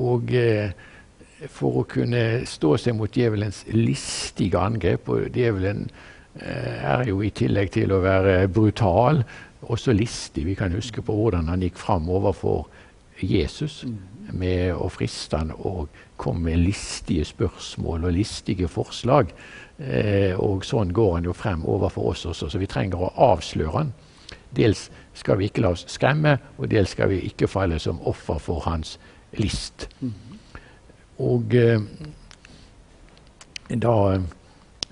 Og 0.05 0.33
eh, 0.39 0.71
for 1.51 1.81
å 1.81 1.87
kunne 1.89 2.45
stå 2.47 2.75
seg 2.81 2.95
mot 2.97 3.11
djevelens 3.11 3.65
listige 3.75 4.59
angrep 4.59 5.09
Og 5.11 5.35
djevelen 5.35 5.83
eh, 6.39 6.79
er 6.79 7.03
jo 7.09 7.19
i 7.21 7.31
tillegg 7.35 7.73
til 7.75 7.91
å 7.93 8.01
være 8.03 8.47
brutal, 8.47 9.21
også 9.65 9.93
listig. 9.93 10.45
Vi 10.47 10.55
kan 10.57 10.73
huske 10.75 11.03
på 11.05 11.13
hvordan 11.15 11.51
han 11.51 11.63
gikk 11.65 11.77
fram 11.81 12.09
overfor 12.09 12.65
Jesus 13.21 13.83
mm. 13.85 14.14
Med 14.33 14.73
å 14.73 14.87
friste 14.89 15.37
han 15.37 15.51
og 15.55 15.93
komme 16.21 16.49
med 16.49 16.63
listige 16.63 17.25
spørsmål 17.27 18.07
og 18.07 18.15
listige 18.15 18.69
forslag. 18.71 19.33
Eh, 19.77 20.33
og 20.39 20.65
sånn 20.65 20.93
går 20.95 21.17
han 21.17 21.27
jo 21.27 21.35
frem 21.35 21.65
overfor 21.67 22.13
oss 22.13 22.25
også, 22.25 22.49
så 22.49 22.61
vi 22.61 22.69
trenger 22.71 23.01
å 23.01 23.13
avsløre 23.33 23.75
han. 23.75 23.93
Dels 24.55 24.87
skal 25.15 25.39
vi 25.39 25.49
ikke 25.49 25.65
la 25.65 25.73
oss 25.75 25.85
skremme, 25.91 26.37
og 26.57 26.69
dels 26.71 26.95
skal 26.95 27.11
vi 27.11 27.21
ikke 27.27 27.49
falle 27.51 27.79
som 27.83 27.99
offer 28.07 28.39
for 28.39 28.63
hans 28.67 28.95
list. 29.39 29.89
Og 31.23 31.55
eh, 31.55 31.81
da 33.69 33.95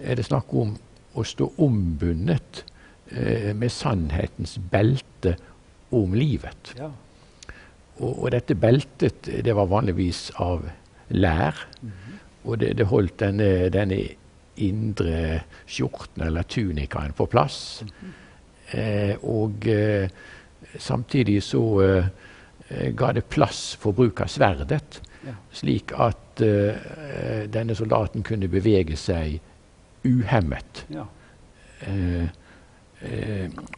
er 0.04 0.20
det 0.20 0.28
snakk 0.28 0.54
om 0.58 0.76
å 1.14 1.24
stå 1.28 1.50
ombundet 1.62 2.64
eh, 3.12 3.52
med 3.56 3.72
sannhetens 3.72 4.58
belte 4.72 5.38
om 5.94 6.16
livet. 6.18 6.74
Ja. 6.80 6.90
Og, 8.00 8.24
og, 8.24 8.32
dette 8.34 8.56
beltet 8.58 9.30
det 9.46 9.56
var 9.56 9.70
vanligvis 9.70 10.32
av 10.42 10.66
lær. 11.10 11.68
-hmm. 11.82 12.20
Og 12.44 12.60
det, 12.60 12.78
det 12.78 12.86
holdt 12.86 13.20
denne, 13.20 13.70
denne, 13.70 14.02
indre 14.56 15.42
skjorten 15.66 16.22
eller 16.24 16.44
tunikaen 16.44 17.14
på 17.14 17.26
plass. 17.26 17.84
-hmm. 17.84 18.78
eh, 18.78 19.16
og 19.24 19.68
eh, 19.68 20.10
samtidig 20.78 21.44
så 21.44 21.82
eh, 21.82 22.96
ga 22.96 23.12
det 23.12 23.26
plass 23.30 23.76
for 23.76 23.92
bruk 23.92 24.22
av 24.22 24.28
sverdet. 24.28 25.02
Ja. 25.26 25.34
Slik 25.52 25.92
at 25.92 26.42
eh, 26.42 27.50
denne 27.54 27.76
soldaten 27.76 28.24
kunne 28.24 28.48
bevege 28.48 28.96
seg 28.96 29.40
uhemmet. 30.06 30.86
Ja. 30.90 31.06
Eh, 31.88 32.28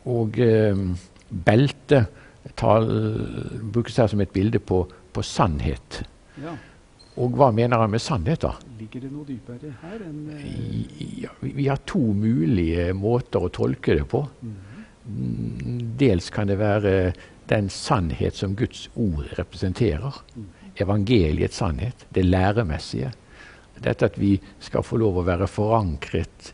og 0.05 0.37
beltet 1.45 2.05
brukes 2.55 3.97
her 3.97 4.07
som 4.07 4.21
et 4.23 4.33
bilde 4.33 4.59
på, 4.59 4.85
på 5.13 5.23
sannhet. 5.23 6.03
Ja. 6.41 6.55
Og 7.15 7.35
hva 7.39 7.47
mener 7.55 7.79
han 7.79 7.93
med 7.93 8.03
sannhet, 8.03 8.43
da? 8.43 8.55
Ligger 8.79 9.05
det 9.05 9.11
noe 9.11 9.27
dypere 9.27 9.71
her 9.81 10.01
enn 10.03 10.25
uh... 10.35 10.47
ja, 11.21 11.31
vi, 11.39 11.67
har 11.69 11.79
to 11.87 12.01
mulige 12.15 12.89
måter 12.97 13.45
å 13.45 13.51
tolke 13.55 13.95
det 13.95 14.07
på. 14.11 14.25
Mm 14.41 14.55
-hmm. 14.55 15.95
Dels 15.97 16.29
kan 16.29 16.47
det 16.47 16.59
være 16.59 17.13
den 17.47 17.69
sannhet 17.69 18.35
som 18.35 18.55
Guds 18.55 18.89
ord 18.95 19.25
representerer. 19.37 20.13
Mm. 20.35 20.45
Evangeliets 20.75 21.57
sannhet, 21.57 22.05
det 22.09 22.25
læremessige. 22.25 23.13
Dette 23.83 24.05
at 24.05 24.17
vi 24.19 24.39
skal 24.59 24.83
få 24.83 24.97
lov 24.97 25.17
å 25.17 25.25
være 25.27 25.47
forankret 25.47 26.53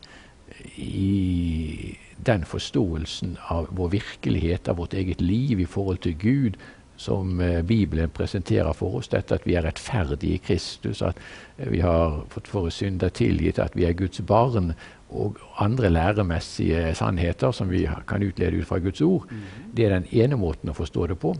i 0.77 1.97
den 2.25 2.45
forståelsen 2.45 3.37
av 3.49 3.67
vår 3.71 3.89
virkelighet, 3.89 4.67
av 4.67 4.77
vårt 4.77 4.93
eget 4.93 5.21
liv 5.21 5.59
i 5.59 5.65
forhold 5.65 6.01
til 6.05 6.17
Gud, 6.19 6.57
som 7.01 7.39
eh, 7.41 7.61
Bibelen 7.65 8.09
presenterer 8.13 8.73
for 8.77 8.99
oss. 8.99 9.09
Dette 9.09 9.39
at 9.39 9.45
vi 9.47 9.55
er 9.57 9.65
rettferdige 9.65 10.37
i 10.37 10.41
Kristus, 10.45 11.01
at 11.01 11.17
vi 11.57 11.81
har 11.81 12.21
fått 12.29 12.51
våre 12.53 12.71
synder 12.73 13.09
tilgitt, 13.09 13.59
at 13.59 13.77
vi 13.77 13.87
er 13.87 13.97
Guds 13.97 14.21
barn, 14.27 14.73
og 15.11 15.39
andre 15.59 15.89
læremessige 15.89 16.93
sannheter 16.95 17.51
som 17.51 17.71
vi 17.71 17.83
kan 18.07 18.23
utlede 18.23 18.61
ut 18.61 18.67
fra 18.67 18.79
Guds 18.79 19.01
ord. 19.01 19.25
Mm. 19.31 19.41
Det 19.75 19.85
er 19.85 19.97
den 19.97 20.07
ene 20.11 20.37
måten 20.39 20.71
å 20.71 20.77
forstå 20.77 21.07
det 21.11 21.17
på. 21.19 21.33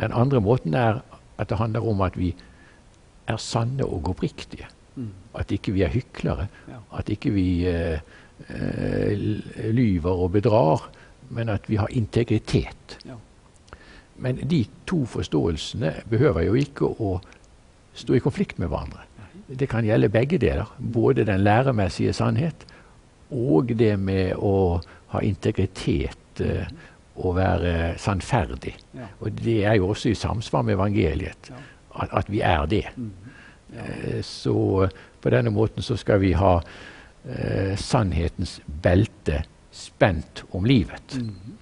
Den 0.00 0.12
andre 0.12 0.42
måten 0.44 0.74
er 0.74 1.00
at 1.38 1.48
det 1.48 1.58
handler 1.58 1.86
om 1.88 2.02
at 2.04 2.18
vi 2.18 2.34
er 3.30 3.40
sanne 3.40 3.86
og 3.86 4.10
oppriktige. 4.12 4.68
Mm. 4.96 5.14
At 5.34 5.52
ikke 5.54 5.72
vi 5.74 5.82
er 5.82 5.94
hyklere. 5.94 6.48
At 6.94 7.08
ikke 7.10 7.32
vi 7.34 7.64
eh, 7.70 7.96
eh, 7.96 8.00
lyver 9.74 10.10
og 10.10 10.32
bedrar, 10.34 10.88
men 11.30 11.48
at 11.48 11.68
vi 11.70 11.76
har 11.76 11.88
integritet. 11.90 12.98
Ja. 13.06 13.16
Men 14.16 14.36
de 14.50 14.64
to 14.86 15.04
forståelsene 15.10 15.92
behøver 16.10 16.46
jo 16.46 16.54
ikke 16.58 16.86
å 16.86 17.16
stå 17.94 18.16
i 18.18 18.22
konflikt 18.22 18.58
med 18.62 18.70
hverandre. 18.70 19.06
Det 19.46 19.68
kan 19.68 19.84
gjelde 19.86 20.12
begge 20.12 20.38
deler. 20.38 20.70
Både 20.78 21.26
den 21.26 21.44
læremessige 21.44 22.14
sannhet 22.16 22.66
og 23.34 23.74
det 23.78 23.94
med 23.98 24.34
å 24.38 24.80
ha 25.14 25.22
integritet 25.24 26.42
eh, 26.42 26.70
og 27.14 27.36
være 27.38 27.94
sannferdig. 27.98 28.74
Ja. 28.94 29.10
Og 29.20 29.34
det 29.42 29.58
er 29.64 29.78
jo 29.78 29.90
også 29.92 30.10
i 30.10 30.18
samsvar 30.18 30.64
med 30.66 30.78
evangeliet 30.78 31.50
at, 31.50 32.08
at 32.10 32.30
vi 32.30 32.40
er 32.40 32.66
det. 32.70 32.86
Mm. 32.96 33.12
Ja. 33.74 33.84
Eh, 33.84 34.20
så 34.22 34.88
på 35.20 35.32
denne 35.32 35.50
måten 35.54 35.82
så 35.82 35.96
skal 35.96 36.20
vi 36.22 36.34
ha 36.38 36.58
eh, 37.24 37.74
sannhetens 37.80 38.60
belte 38.66 39.42
spent 39.74 40.44
om 40.54 40.66
livet. 40.68 41.16
Mm. 41.18 41.56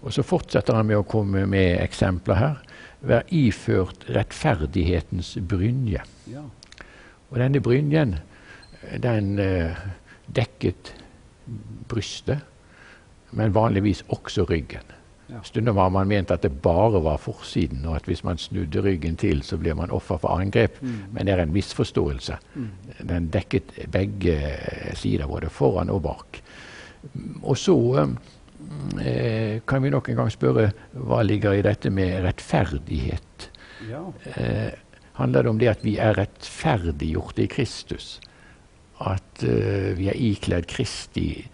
Og 0.00 0.14
så 0.16 0.24
fortsetter 0.24 0.76
han 0.76 0.88
med 0.88 1.00
å 1.00 1.08
komme 1.08 1.44
med 1.48 1.76
eksempler 1.82 2.40
her. 2.40 2.60
Vær 3.00 3.28
iført 3.32 4.06
rettferdighetens 4.12 5.34
brynje. 5.48 6.02
Ja. 6.28 6.44
Og 7.30 7.38
denne 7.40 7.62
brynjen, 7.64 8.16
den 9.00 9.34
eh, 9.40 9.76
dekket 10.26 10.94
brystet, 11.90 12.46
men 13.36 13.54
vanligvis 13.54 14.02
også 14.10 14.44
ryggen. 14.48 14.84
Stunder 15.44 15.76
har 15.76 15.90
man 15.94 16.08
ment 16.08 16.30
at 16.30 16.42
det 16.42 16.52
bare 16.62 17.02
var 17.02 17.20
forsiden, 17.22 17.84
og 17.86 17.96
at 17.96 18.08
hvis 18.08 18.24
man 18.26 18.38
snudde 18.38 18.82
ryggen 18.84 19.16
til, 19.20 19.42
så 19.46 19.58
blir 19.60 19.76
man 19.78 19.90
offer 19.90 20.18
for 20.20 20.34
angrep. 20.34 20.80
Mm. 20.82 20.96
Men 21.12 21.26
det 21.26 21.34
er 21.34 21.42
en 21.44 21.54
misforståelse. 21.54 22.36
Mm. 22.54 22.68
Den 23.08 23.28
dekket 23.32 23.72
begge 23.92 24.36
sider, 24.94 25.26
både 25.26 25.50
foran 25.50 25.90
og 25.90 26.02
bak. 26.02 26.40
Og 27.42 27.56
så 27.58 27.76
eh, 29.00 29.60
kan 29.66 29.82
vi 29.82 29.92
nok 29.92 30.10
en 30.10 30.20
gang 30.20 30.32
spørre 30.32 30.70
hva 30.92 31.22
ligger 31.24 31.56
i 31.56 31.64
dette 31.64 31.92
med 31.94 32.20
rettferdighet? 32.24 33.50
Ja. 33.88 34.04
Eh, 34.36 34.72
handler 35.20 35.42
det 35.42 35.50
om 35.50 35.60
det 35.60 35.70
at 35.72 35.84
vi 35.84 35.96
er 35.98 36.18
rettferdiggjorte 36.18 37.46
i 37.46 37.50
Kristus? 37.50 38.18
At 39.00 39.44
eh, 39.46 39.96
vi 39.96 40.10
er 40.12 40.20
ikledd 40.20 40.68
Kristi 40.68 41.46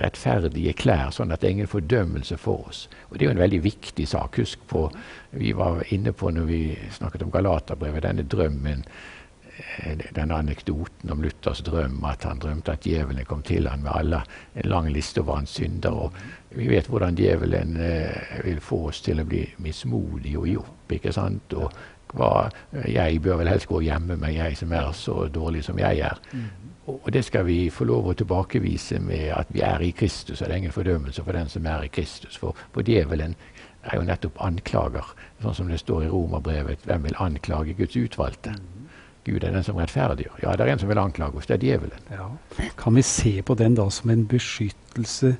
rettferdige 0.00 0.74
klær, 0.78 1.10
sånn 1.14 1.32
at 1.32 1.42
det 1.42 1.48
er 1.48 1.56
ingen 1.58 1.70
fordømmelse 1.70 2.38
for 2.40 2.68
oss. 2.68 2.86
Og 3.10 3.18
Det 3.18 3.24
er 3.24 3.30
jo 3.30 3.36
en 3.36 3.44
veldig 3.44 3.62
viktig 3.64 4.08
sak. 4.08 4.38
Husk 4.38 4.66
på, 4.68 4.90
Vi 5.30 5.52
var 5.52 5.82
inne 5.90 6.12
på 6.12 6.30
når 6.30 6.44
vi 6.46 6.78
snakket 6.90 7.22
om 7.22 7.30
Galaterbrevet, 7.30 8.02
denne 8.02 8.22
drømmen, 8.22 8.84
eh, 9.78 9.98
denne 10.14 10.34
anekdoten 10.34 11.10
om 11.10 11.22
Luthers 11.22 11.62
drøm, 11.62 12.04
at 12.04 12.22
han 12.22 12.38
drømte 12.38 12.72
at 12.72 12.80
djevelen 12.80 13.24
kom 13.24 13.42
til 13.42 13.68
han 13.68 13.82
med 13.82 13.90
alle, 13.94 14.22
en 14.54 14.70
lang 14.70 14.92
liste 14.92 15.20
over 15.20 15.36
hans 15.36 15.50
synder. 15.50 15.90
og 15.90 16.12
Vi 16.50 16.68
vet 16.68 16.86
hvordan 16.86 17.16
djevelen 17.16 17.76
eh, 17.76 18.44
vil 18.44 18.60
få 18.60 18.88
oss 18.88 19.00
til 19.00 19.20
å 19.20 19.24
bli 19.24 19.54
mismodige 19.58 20.38
og 20.38 20.46
gi 20.46 20.56
opp. 20.56 20.92
ikke 20.92 21.12
sant? 21.12 21.52
Og 21.52 21.72
hva, 22.14 22.48
jeg 22.86 23.22
bør 23.22 23.40
vel 23.42 23.50
helst 23.50 23.68
gå 23.70 23.80
hjemme 23.84 24.16
med 24.20 24.36
jeg 24.36 24.58
som 24.58 24.72
er 24.72 24.92
så 24.96 25.26
dårlig 25.32 25.64
som 25.66 25.78
jeg 25.78 26.04
er. 26.06 26.20
Mm. 26.32 26.46
Og 26.86 27.08
det 27.12 27.24
skal 27.24 27.46
vi 27.48 27.70
få 27.72 27.86
lov 27.88 28.10
å 28.10 28.16
tilbakevise 28.18 29.00
med 29.00 29.30
at 29.32 29.48
vi 29.54 29.62
er 29.64 29.82
i 29.82 29.92
Kristus. 29.96 30.40
Og 30.40 30.46
det 30.46 30.52
er 30.52 30.62
ingen 30.62 30.74
fordømmelse 30.74 31.24
for 31.24 31.36
den 31.36 31.48
som 31.48 31.66
er 31.66 31.86
i 31.86 31.92
Kristus. 31.92 32.36
For, 32.36 32.56
for 32.74 32.84
djevelen 32.84 33.34
er 33.84 33.96
jo 33.96 34.04
nettopp 34.04 34.40
anklager, 34.44 35.08
sånn 35.42 35.56
som 35.56 35.72
det 35.72 35.80
står 35.80 36.04
i 36.04 36.12
Romerbrevet. 36.12 36.84
Hvem 36.84 37.08
vil 37.08 37.18
anklage 37.24 37.76
Guds 37.78 37.96
utvalgte? 38.00 38.52
Mm. 38.52 38.74
Gud 39.24 39.44
er 39.44 39.54
den 39.54 39.64
som 39.64 39.80
rettferdiggjør. 39.80 40.42
Ja, 40.42 40.52
det 40.52 40.66
er 40.66 40.74
en 40.74 40.82
som 40.82 40.90
vil 40.90 41.00
anklage 41.00 41.40
oss. 41.40 41.48
Det 41.48 41.56
er 41.56 41.64
djevelen. 41.64 42.08
Ja. 42.12 42.28
Kan 42.80 42.98
vi 42.98 43.04
se 43.08 43.38
på 43.42 43.56
den 43.56 43.76
da 43.78 43.88
som 43.92 44.12
en 44.12 44.26
beskyttelse 44.28 45.34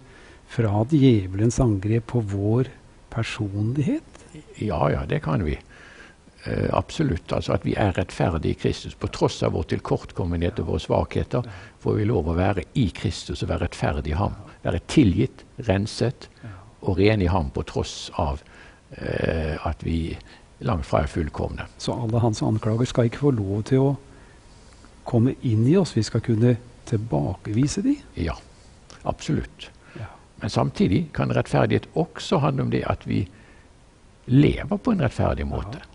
fra 0.54 0.86
djevelens 0.88 1.60
angrep 1.60 2.08
på 2.14 2.24
vår 2.32 2.72
personlighet? 3.12 4.24
Ja, 4.56 4.80
ja, 4.92 5.04
det 5.08 5.20
kan 5.26 5.44
vi. 5.44 5.58
Uh, 6.44 6.68
absolutt. 6.76 7.32
altså 7.32 7.54
At 7.54 7.64
vi 7.64 7.72
er 7.80 7.94
rettferdige 7.96 8.52
i 8.52 8.60
Kristus. 8.60 8.94
På 8.94 9.08
tross 9.08 9.42
av 9.42 9.54
vår 9.56 9.70
tilkortkommenhet 9.72 10.60
og 10.60 10.74
våre 10.74 10.84
svakheter 10.84 11.46
får 11.80 11.96
vi 11.96 12.08
lov 12.10 12.28
å 12.28 12.36
være 12.36 12.66
i 12.76 12.90
Kristus 12.92 13.42
og 13.42 13.48
være 13.48 13.64
rettferdig 13.64 14.12
i 14.12 14.18
ham. 14.18 14.36
Være 14.64 14.82
tilgitt, 14.92 15.44
renset 15.68 16.28
og 16.84 16.98
ren 16.98 17.22
i 17.24 17.30
ham 17.32 17.48
på 17.54 17.64
tross 17.64 18.10
av 18.20 18.42
eh, 18.92 19.56
at 19.66 19.84
vi 19.84 20.16
langt 20.64 20.86
fra 20.86 21.04
er 21.04 21.10
fullkomne. 21.10 21.66
Så 21.78 21.96
alle 21.96 22.20
hans 22.20 22.42
anklager 22.44 22.88
skal 22.88 23.08
ikke 23.08 23.24
få 23.24 23.32
lov 23.36 23.64
til 23.70 23.84
å 23.84 23.94
komme 25.08 25.36
inn 25.42 25.66
i 25.68 25.76
oss? 25.80 25.94
Vi 25.96 26.04
skal 26.04 26.22
kunne 26.24 26.56
tilbakevise 26.88 27.84
de? 27.84 27.96
Ja, 28.20 28.36
absolutt. 29.02 29.70
Ja. 29.98 30.10
Men 30.42 30.52
samtidig 30.52 31.06
kan 31.16 31.32
rettferdighet 31.32 31.88
også 31.96 32.40
handle 32.44 32.68
om 32.68 32.72
det 32.74 32.84
at 32.88 33.08
vi 33.08 33.24
lever 34.28 34.76
på 34.76 34.94
en 34.94 35.04
rettferdig 35.04 35.48
måte. 35.48 35.80
Ja. 35.80 35.93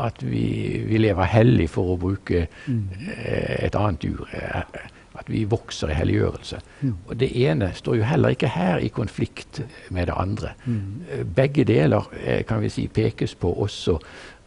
At 0.00 0.22
vi, 0.24 0.46
vi, 0.88 0.96
lever 0.98 1.28
hellig, 1.28 1.68
for 1.70 1.92
å 1.92 1.98
bruke 2.00 2.46
mm. 2.66 2.82
Eh, 3.12 3.66
et 3.66 3.76
annet 3.76 4.06
ord. 4.08 4.26
Eh, 4.32 4.88
at 5.20 5.28
vi 5.28 5.42
vokser 5.44 5.92
i 5.92 5.96
helliggjørelse. 5.98 6.58
Mm. 6.80 6.92
Og 7.06 7.16
det 7.20 7.28
ene 7.44 7.68
står 7.76 7.98
jo 7.98 8.06
heller 8.08 8.32
ikke 8.32 8.48
her 8.54 8.80
i 8.80 8.88
konflikt 8.88 9.60
med 9.92 10.08
det 10.08 10.16
andre. 10.16 10.54
Mm. 10.64 11.02
Eh, 11.10 11.24
begge 11.28 11.66
deler 11.68 12.08
kan 12.48 12.62
vi 12.64 12.70
si 12.72 12.86
pekes 12.88 13.34
på 13.36 13.52
også 13.52 13.98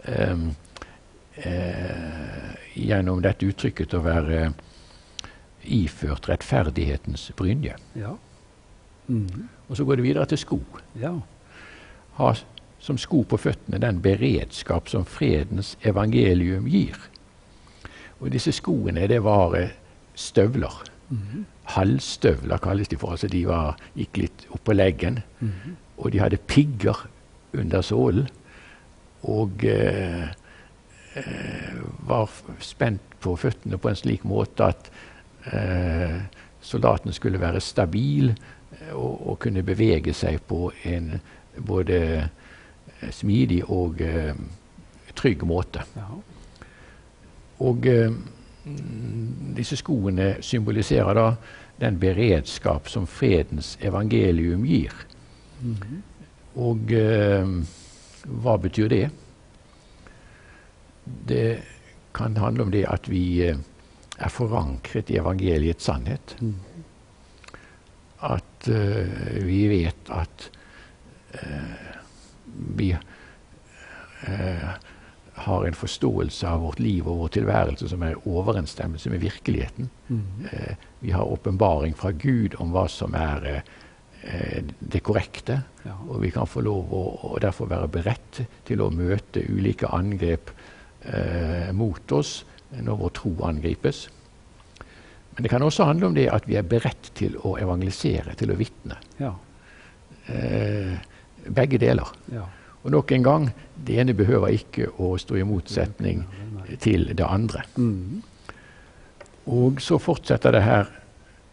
um, 0.07 0.47
uh, 1.45 2.49
gjennom 2.73 3.21
dette 3.21 3.45
uttrykket 3.45 3.93
å 3.93 4.01
være 4.05 4.39
iført 5.65 6.29
rettferdighetens 6.29 7.29
brynje. 7.37 7.77
Ja. 7.97 8.15
Mm. 9.07 9.47
Og 9.69 9.77
så 9.77 9.85
går 9.85 10.01
det 10.01 10.07
videre 10.07 10.25
til 10.29 10.41
sko. 10.41 10.59
Ja. 11.01 11.13
Ha 12.19 12.33
som 12.85 12.99
sko 13.01 13.23
på 13.25 13.39
føttene 13.41 13.81
den 13.81 14.01
beredskap 14.03 14.89
som 14.91 15.07
fredens 15.09 15.73
evangelium 15.81 16.67
gir. 16.69 16.99
Og 18.21 18.29
disse 18.33 18.53
skoene, 18.55 19.07
det 19.09 19.23
var 19.25 19.57
eh, 19.57 19.73
støvler. 20.15 20.83
Mm 21.09 21.17
-hmm. 21.17 21.43
Halvstøvler 21.63 22.57
kalles 22.57 22.87
de 22.87 22.97
for. 22.97 23.11
altså 23.11 23.27
De 23.27 23.47
var, 23.47 23.77
gikk 23.95 24.17
litt 24.17 24.47
oppå 24.49 24.73
leggen. 24.73 25.19
Mm 25.39 25.49
-hmm. 25.49 25.71
Og 25.97 26.11
de 26.11 26.19
hadde 26.19 26.37
pigger 26.37 27.07
under 27.53 27.81
sålen. 27.81 28.27
Og 29.23 29.51
eh, 29.63 30.29
eh, 31.15 31.75
var 32.07 32.29
spent 32.59 33.01
på 33.19 33.35
føttene 33.35 33.77
på 33.77 33.89
en 33.89 33.95
slik 33.95 34.23
måte 34.23 34.63
at 34.63 34.91
eh, 35.53 36.21
soldaten 36.61 37.13
skulle 37.13 37.41
være 37.41 37.61
stabil 37.61 38.29
eh, 38.29 38.93
og, 38.93 39.29
og, 39.29 39.39
kunne 39.39 39.63
bevege 39.63 40.13
seg 40.13 40.41
på 40.47 40.71
en 40.83 41.21
både 41.67 42.29
smidig 43.11 43.63
og 43.69 44.01
eh, 44.01 44.33
trygg 45.15 45.43
måte. 45.47 45.83
Og 47.65 47.85
eh, 47.87 48.11
disse 49.55 49.77
skoene 49.79 50.35
symboliserer 50.43 51.13
da 51.17 51.29
den 51.79 51.99
beredskap 51.99 52.89
som 52.89 53.07
fredens 53.07 53.77
evangelium 53.81 54.65
gir. 54.65 54.93
Mm 55.61 55.75
-hmm. 55.75 56.01
Og 56.55 56.91
eh, 56.91 57.47
hva 58.25 58.57
betyr 58.57 58.87
det? 58.87 59.09
Det 61.03 61.63
kan 62.13 62.37
handle 62.37 62.63
om 62.63 62.71
det 62.71 62.85
at 62.87 63.09
vi 63.11 63.43
eh, 63.43 63.57
er 64.17 64.29
forankret 64.29 65.09
i 65.09 65.17
evangeliets 65.17 65.83
sannhet. 65.83 66.35
Mm. 66.39 66.55
At 68.19 68.67
eh, 68.67 69.43
vi 69.43 69.67
vet 69.67 70.09
at 70.09 70.49
vi 72.55 72.91
eh, 74.21 74.69
har 75.33 75.65
en 75.65 75.73
forståelse 75.73 76.47
av 76.49 76.61
vårt 76.61 76.79
liv 76.79 77.07
og 77.07 77.19
vår 77.23 77.33
tilværelse 77.39 77.89
som 77.91 78.03
er 78.05 78.15
i 78.15 78.29
overensstemmelse 78.31 79.11
med 79.11 79.23
virkeligheten. 79.23 79.89
Mm. 80.07 80.45
Eh, 80.51 80.75
vi 80.99 81.11
har 81.11 81.27
åpenbaring 81.27 81.95
fra 81.97 82.11
Gud 82.11 82.55
om 82.59 82.71
hva 82.75 82.87
som 82.91 83.15
er 83.19 83.49
eh, 83.51 84.63
det 84.79 85.03
korrekte. 85.05 85.61
Ja. 85.83 85.97
Og 86.07 86.23
vi 86.23 86.31
kan 86.33 86.49
få 86.49 86.63
lov 86.65 86.93
å, 86.95 87.03
å, 87.29 87.37
derfor 87.41 87.69
være 87.69 87.91
beredt 87.91 88.41
til 88.65 88.81
å 88.81 88.91
møte 88.93 89.43
ulike 89.49 89.91
angrep 89.93 90.55
mot 91.77 92.11
oss 92.17 92.39
når 92.73 92.95
vår 92.97 93.11
tro 93.13 93.31
angripes. 93.45 93.99
Men 95.35 95.45
det 95.45 95.51
kan 95.51 95.61
også 95.61 95.85
handle 95.85 96.07
om 96.09 96.15
det 96.15 96.23
at 96.33 96.47
vi 96.49 96.55
er 96.57 96.65
beredt 96.65 97.11
til 97.13 97.35
å 97.45 97.51
evangelisere, 97.61 98.33
til 98.39 98.49
å 98.49 98.57
vitne. 98.57 98.97
Ja. 99.19 99.35
Begge 101.53 101.79
deler. 101.81 102.11
Ja. 102.31 102.45
Og 102.85 102.91
nok 102.93 103.11
en 103.11 103.23
gang, 103.25 103.49
det 103.87 103.99
ene 104.01 104.13
behøver 104.13 104.53
ikke 104.53 104.91
å 105.01 105.15
stå 105.17 105.39
i 105.39 105.45
motsetning 105.47 106.25
til 106.81 107.09
det 107.17 107.25
andre. 107.25 107.63
Mm. 107.77 108.21
Og 109.53 109.81
så 109.81 109.97
fortsetter 110.01 110.55
det 110.55 110.61
her 110.65 110.91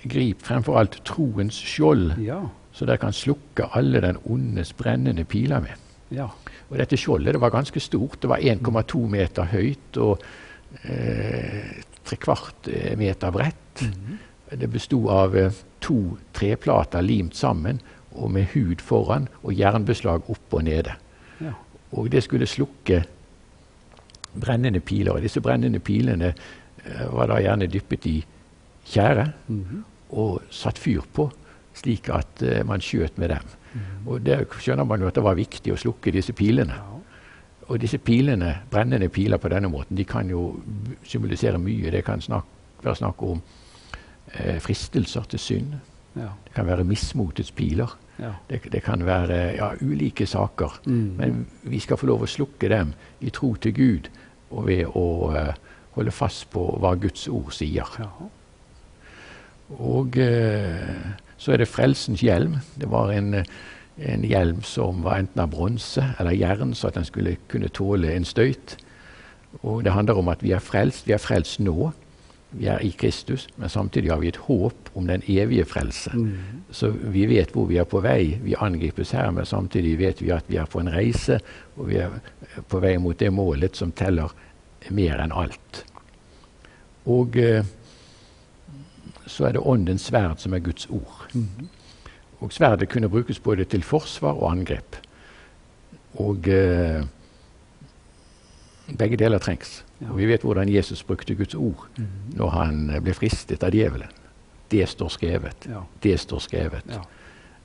Grip 0.02 0.40
fremfor 0.42 0.80
alt 0.80 0.96
troens 1.06 1.54
skjold, 1.54 2.16
ja. 2.26 2.40
så 2.74 2.88
dere 2.88 2.98
kan 2.98 3.14
slukke 3.14 3.68
alle 3.78 4.00
den 4.02 4.16
ondes 4.26 4.72
brennende 4.74 5.22
piler 5.22 5.62
med. 5.62 5.78
Ja. 6.10 6.26
Og 6.68 6.74
dette 6.80 6.98
skjoldet 6.98 7.36
det 7.36 7.42
var 7.42 7.52
ganske 7.54 7.80
stort. 7.80 8.18
Det 8.22 8.30
var 8.32 8.42
1,2 8.42 9.04
meter 9.12 9.46
høyt 9.52 10.00
og 10.02 10.24
eh, 10.82 11.70
tre 12.02 12.18
kvart 12.18 12.68
eh, 12.72 12.96
meter 12.98 13.30
bredt. 13.30 13.84
Mm. 13.86 14.18
Det 14.58 14.70
besto 14.72 15.04
av 15.12 15.36
eh, 15.38 15.62
to 15.82 16.16
treplater 16.34 17.04
limt 17.06 17.38
sammen 17.38 17.78
og 18.14 18.30
med 18.30 18.46
hud 18.54 18.82
foran 18.84 19.28
og 19.42 19.58
jernbeslag 19.58 20.30
opp 20.30 20.54
og 20.54 20.64
nede. 20.64 20.94
Og 21.92 22.12
det 22.12 22.22
skulle 22.22 22.46
slukke 22.46 23.02
brennende 24.40 24.80
piler. 24.80 25.12
Og 25.12 25.22
disse 25.22 25.40
brennende 25.40 25.78
pilene 25.78 26.32
eh, 26.32 27.06
var 27.12 27.28
da 27.28 27.40
gjerne 27.40 27.68
dyppet 27.68 28.06
i 28.06 28.24
tjære 28.84 29.32
mm 29.48 29.64
-hmm. 29.64 29.82
og 30.16 30.42
satt 30.50 30.78
fyr 30.78 31.00
på, 31.12 31.30
slik 31.74 32.08
at 32.08 32.42
eh, 32.42 32.66
man 32.66 32.80
skjøt 32.80 33.18
med 33.18 33.28
dem. 33.28 33.38
Mm 33.74 33.80
-hmm. 33.80 34.10
Og 34.10 34.26
der 34.26 34.44
skjønner 34.58 34.84
man 34.84 35.00
jo 35.00 35.06
at 35.06 35.14
det 35.14 35.22
var 35.22 35.34
viktig 35.34 35.72
å 35.72 35.76
slukke 35.76 36.10
disse 36.10 36.32
pilene. 36.32 36.72
Ja. 36.72 36.92
Og 37.68 37.80
disse 37.80 37.98
pilene, 37.98 38.58
brennende 38.70 39.08
piler 39.08 39.36
på 39.36 39.48
denne 39.48 39.68
måten, 39.68 39.96
de 39.96 40.04
kan 40.04 40.30
jo 40.30 40.60
symbolisere 41.04 41.58
mye. 41.58 41.90
Det 41.90 42.04
kan 42.04 42.20
snak 42.20 42.44
være 42.82 42.94
snakk 42.94 43.22
om 43.22 43.42
eh, 44.34 44.60
fristelser 44.60 45.22
til 45.22 45.38
synd. 45.38 45.74
Ja. 46.16 46.32
Det 46.44 46.54
kan 46.54 46.66
være 46.68 46.84
mismotets 46.84 47.52
piler. 47.56 47.96
Ja. 48.18 48.34
Det, 48.50 48.60
det, 48.72 48.82
kan 48.82 49.06
være 49.06 49.38
ja, 49.56 49.70
ulike 49.80 50.26
saker. 50.26 50.80
Mm. 50.84 51.14
Men 51.18 51.46
vi 51.62 51.80
skal 51.80 51.96
få 51.96 52.06
lov 52.06 52.26
å 52.26 52.30
slukke 52.30 52.68
dem 52.68 52.92
i 53.20 53.32
tro 53.34 53.54
til 53.56 53.74
Gud 53.76 54.10
og 54.52 54.66
ved 54.68 54.84
å 54.92 55.06
uh, 55.32 55.54
holde 55.96 56.12
fast 56.12 56.50
på 56.52 56.66
hva 56.80 56.94
Guds 57.00 57.24
ord 57.32 57.52
sier. 57.56 57.88
Ja. 57.98 58.10
Og 59.80 60.18
uh, 60.20 61.12
så 61.40 61.54
er 61.54 61.62
det 61.62 61.70
frelsens 61.72 62.22
hjelm. 62.22 62.60
Det 62.78 62.90
var 62.92 63.10
en, 63.16 63.40
en 63.96 64.24
hjelm 64.28 64.60
som 64.66 65.00
var 65.06 65.22
enten 65.22 65.42
av 65.42 65.50
bronse 65.54 66.04
eller 66.20 66.36
jern, 66.36 66.76
så 66.76 66.90
at 66.90 67.00
den 67.00 67.08
skulle 67.08 67.38
kunne 67.48 67.72
tåle 67.72 68.12
en 68.12 68.28
støyt. 68.28 68.76
Og 69.62 69.82
det 69.84 69.92
handler 69.92 70.20
om 70.20 70.30
at 70.32 70.44
vi 70.44 70.52
er 70.52 70.62
frelst. 70.64 71.08
Vi 71.08 71.16
er 71.16 71.20
frelst 71.20 71.60
nå. 71.60 71.90
Vi 72.52 72.66
er 72.68 72.82
i 72.84 72.90
Kristus, 72.98 73.46
men 73.56 73.68
samtidig 73.72 74.10
har 74.12 74.20
vi 74.20 74.28
et 74.28 74.36
håp 74.36 74.90
om 74.94 75.06
den 75.08 75.22
evige 75.28 75.64
frelse. 75.64 76.10
Mm. 76.12 76.32
Så 76.70 76.90
vi 76.90 77.24
vet 77.26 77.52
hvor 77.56 77.66
vi 77.70 77.78
er 77.80 77.88
på 77.88 78.02
vei. 78.04 78.38
Vi 78.42 78.56
angripes 78.58 79.14
her, 79.16 79.30
men 79.30 79.48
samtidig 79.48 79.96
vet 79.98 80.22
vi 80.22 80.30
at 80.30 80.44
vi 80.48 80.58
er 80.60 80.68
på 80.68 80.82
en 80.82 80.92
reise, 80.92 81.40
og 81.76 81.88
vi 81.88 82.00
er 82.04 82.18
på 82.68 82.80
vei 82.84 82.98
mot 83.00 83.18
det 83.18 83.32
målet 83.32 83.76
som 83.76 83.92
teller 83.96 84.34
mer 84.90 85.22
enn 85.24 85.32
alt. 85.32 85.84
Og 87.08 87.38
eh, 87.40 87.64
så 89.26 89.48
er 89.48 89.56
det 89.56 89.64
åndens 89.64 90.10
sverd 90.10 90.42
som 90.42 90.52
er 90.54 90.64
Guds 90.64 90.86
ord. 90.90 91.24
Mm. 91.32 91.70
Og 92.42 92.52
sverdet 92.52 92.90
kunne 92.90 93.08
brukes 93.08 93.40
både 93.40 93.64
til 93.64 93.82
forsvar 93.86 94.36
og 94.36 94.50
angrep. 94.50 94.98
Og 96.20 96.48
eh, 96.48 97.00
begge 98.98 99.16
deler 99.16 99.38
trengs. 99.38 99.84
Og 100.10 100.18
vi 100.18 100.26
vet 100.26 100.42
hvordan 100.42 100.68
Jesus 100.68 101.02
brukte 101.06 101.34
Guds 101.38 101.54
ord 101.54 101.86
mm. 101.96 102.06
når 102.38 102.54
han 102.56 102.90
eh, 102.90 103.02
ble 103.02 103.14
fristet 103.14 103.62
av 103.62 103.74
djevelen. 103.74 104.10
Det 104.72 104.86
står 104.88 105.08
skrevet. 105.12 105.68
Det 106.02 106.14
står 106.20 106.40
skrevet. 106.40 106.94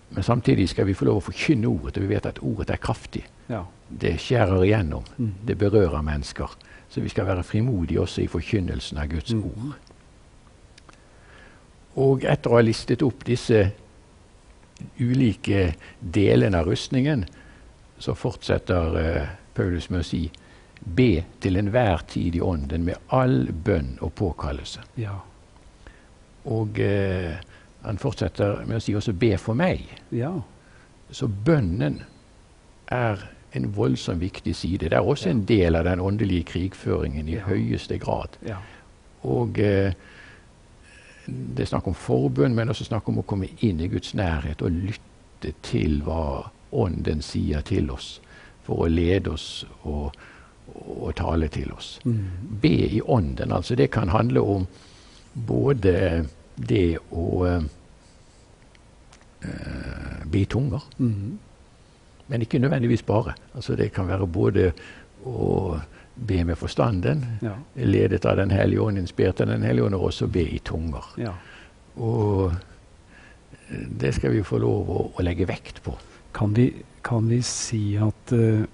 Men 0.10 0.23
samtidig 0.23 0.69
skal 0.69 0.86
vi 0.88 0.95
få 0.95 1.08
lov 1.08 1.21
å 1.21 1.26
forkynne 1.30 1.67
ordet, 1.67 1.97
og 1.97 2.04
vi 2.04 2.12
vet 2.12 2.28
at 2.28 2.41
ordet 2.43 2.73
er 2.76 2.82
kraftig. 2.84 3.23
Ja. 3.47 3.63
Det 3.88 4.17
skjærer 4.19 4.65
igjennom. 4.65 5.06
Mm. 5.17 5.34
Det 5.47 5.56
berører 5.58 6.04
mennesker. 6.04 6.52
Så 6.89 7.02
vi 7.02 7.10
skal 7.10 7.28
være 7.28 7.43
frimodige 7.47 8.02
også 8.02 8.21
i 8.23 8.32
forkynnelsen 8.32 9.00
av 9.00 9.08
Guds 9.12 9.34
mm. 9.34 9.43
ord. 9.43 9.76
Og 11.97 12.28
etter 12.30 12.52
å 12.52 12.60
ha 12.60 12.63
listet 12.63 13.04
opp 13.04 13.23
disse 13.26 13.69
ulike 15.00 15.71
delene 16.00 16.60
av 16.60 16.67
rustningen, 16.69 17.26
så 18.00 18.13
fortsetter 18.13 19.00
uh, 19.00 19.32
Paulus 19.58 19.89
med 19.89 20.04
å 20.04 20.06
si 20.06 20.28
Be 20.95 21.23
til 21.41 21.58
enhver 21.60 22.04
tid 22.08 22.36
i 22.36 22.41
ånden 22.41 22.86
med 22.88 22.95
all 23.12 23.50
bønn 23.52 23.97
og 24.02 24.13
påkallelse. 24.15 24.84
Ja. 24.97 25.17
Og 26.47 26.80
eh, 26.80 27.34
han 27.84 28.00
fortsetter 28.00 28.63
med 28.65 28.78
å 28.78 28.84
si 28.84 28.95
også 28.95 29.13
'be 29.13 29.38
for 29.38 29.54
meg'. 29.54 29.89
Ja. 30.12 30.32
Så 31.12 31.28
bønnen 31.28 32.02
er 32.88 33.17
en 33.52 33.76
voldsomt 33.76 34.21
viktig 34.21 34.56
side. 34.56 34.89
Det 34.89 34.93
er 34.93 35.02
også 35.02 35.30
ja. 35.30 35.36
en 35.36 35.45
del 35.45 35.76
av 35.76 35.84
den 35.84 36.00
åndelige 36.00 36.43
krigføringen 36.43 37.30
i 37.30 37.39
høyeste 37.39 37.97
grad. 37.97 38.38
Og 39.23 39.60
eh, 39.60 39.93
det 41.28 41.63
er 41.63 41.71
snakk 41.71 41.88
om 41.88 41.95
forbønn, 41.95 42.56
men 42.56 42.69
også 42.69 42.88
snakk 42.88 43.10
om 43.10 43.19
å 43.19 43.26
komme 43.28 43.50
inn 43.60 43.82
i 43.84 43.89
Guds 43.91 44.13
nærhet 44.15 44.62
og 44.62 44.71
lytte 44.71 45.54
til 45.63 46.02
hva 46.06 46.52
Ånden 46.71 47.21
sier 47.23 47.62
til 47.62 47.91
oss. 47.91 48.21
for 48.67 48.84
å 48.84 48.88
lede 48.91 49.32
oss 49.32 49.65
og, 49.88 50.12
og 50.75 51.15
tale 51.15 51.47
til 51.51 51.71
oss. 51.73 51.99
Mm. 52.06 52.60
Be 52.62 52.75
i 52.97 53.01
ånden. 53.01 53.51
altså 53.51 53.75
Det 53.75 53.91
kan 53.91 54.10
handle 54.10 54.41
om 54.41 54.67
både 55.34 56.25
det 56.56 56.97
å 57.12 57.45
uh, 57.45 57.63
be 60.25 60.39
i 60.39 60.45
tunger, 60.45 60.82
mm. 60.97 61.38
men 62.27 62.41
ikke 62.41 62.60
nødvendigvis 62.60 63.03
bare. 63.03 63.36
Altså 63.56 63.75
Det 63.75 63.91
kan 63.93 64.08
være 64.08 64.27
både 64.27 64.71
å 65.25 65.77
be 66.15 66.43
med 66.43 66.58
forstanden, 66.58 67.25
ja. 67.41 67.53
ledet 67.75 68.25
av 68.25 68.38
Den 68.38 68.49
hellige 68.51 68.82
ånd, 68.82 68.97
inspirert 68.97 69.41
av 69.41 69.47
Den 69.47 69.62
hellige 69.62 69.86
ånd, 69.86 69.95
og 69.95 70.10
også 70.10 70.27
be 70.27 70.41
i 70.49 70.60
tunger. 70.60 71.06
Ja. 71.17 71.34
Og 71.97 72.53
det 73.69 74.15
skal 74.15 74.34
vi 74.34 74.43
få 74.43 74.58
lov 74.63 74.89
å, 74.89 75.03
å 75.13 75.25
legge 75.25 75.45
vekt 75.45 75.84
på. 75.86 75.93
Kan 76.34 76.53
vi, 76.58 76.71
kan 77.06 77.27
vi 77.30 77.41
si 77.45 77.97
at 78.01 78.34
uh, 78.34 78.65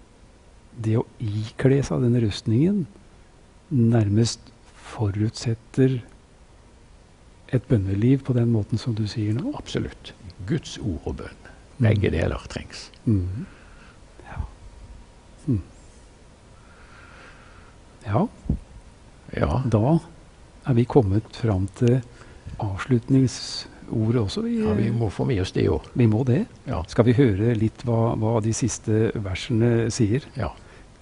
det 0.78 0.98
å 1.00 1.06
ikle 1.22 1.82
seg 1.86 2.04
denne 2.06 2.24
rustningen 2.24 2.84
nærmest 3.74 4.52
forutsetter 4.94 6.02
et 7.54 7.68
bønneliv 7.70 8.24
på 8.26 8.36
den 8.38 8.52
måten 8.54 8.82
som 8.82 8.96
du 8.98 9.06
sier 9.10 9.36
nå? 9.38 9.54
Absolutt. 9.58 10.14
Guds 10.50 10.78
ord 10.82 11.06
og 11.10 11.20
bønn. 11.22 11.50
Begge 11.82 12.10
mm. 12.10 12.16
deler 12.16 12.48
trengs. 12.50 12.88
Mm. 13.06 13.46
Ja. 14.30 14.40
Mm. 15.48 15.62
ja. 18.08 18.26
Ja. 19.34 19.62
Da 19.66 19.98
er 20.70 20.76
vi 20.78 20.86
kommet 20.86 21.38
fram 21.42 21.68
til 21.80 22.00
avslutningsordet 22.62 24.22
også. 24.22 24.44
Vi, 24.46 24.60
ja, 24.62 24.74
vi 24.78 24.90
må 24.94 25.10
få 25.14 25.26
med 25.30 25.42
oss 25.44 25.54
det 25.56 25.66
òg. 25.72 25.88
Vi 25.98 26.08
må 26.10 26.22
det. 26.28 26.44
Ja. 26.70 26.84
Skal 26.90 27.10
vi 27.10 27.18
høre 27.18 27.56
litt 27.58 27.86
hva, 27.88 28.14
hva 28.20 28.38
de 28.46 28.54
siste 28.56 29.10
versene 29.26 29.90
sier? 29.94 30.26
Ja. 30.38 30.54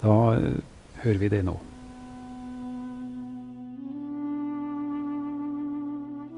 Da 0.02 0.16
uh, 0.34 0.58
hører 1.02 1.20
vi 1.20 1.30
det 1.30 1.42
nå. 1.46 1.54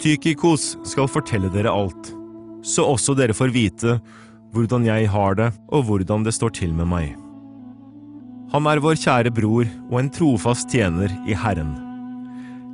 Tykikos 0.05 0.75
skal 0.85 1.09
fortelle 1.09 1.49
dere 1.49 1.73
alt, 1.73 2.11
så 2.61 2.85
også 2.93 3.15
dere 3.17 3.37
får 3.37 3.55
vite 3.55 3.99
hvordan 4.55 4.85
jeg 4.87 5.09
har 5.11 5.39
det 5.39 5.47
og 5.73 5.87
hvordan 5.89 6.27
det 6.27 6.35
står 6.37 6.53
til 6.61 6.75
med 6.77 6.91
meg. 6.91 7.15
Han 8.53 8.69
er 8.71 8.83
vår 8.85 9.01
kjære 9.01 9.33
bror 9.35 9.65
og 9.89 9.97
en 9.99 10.13
trofast 10.13 10.69
tjener 10.71 11.11
i 11.27 11.35
Herren. 11.35 11.73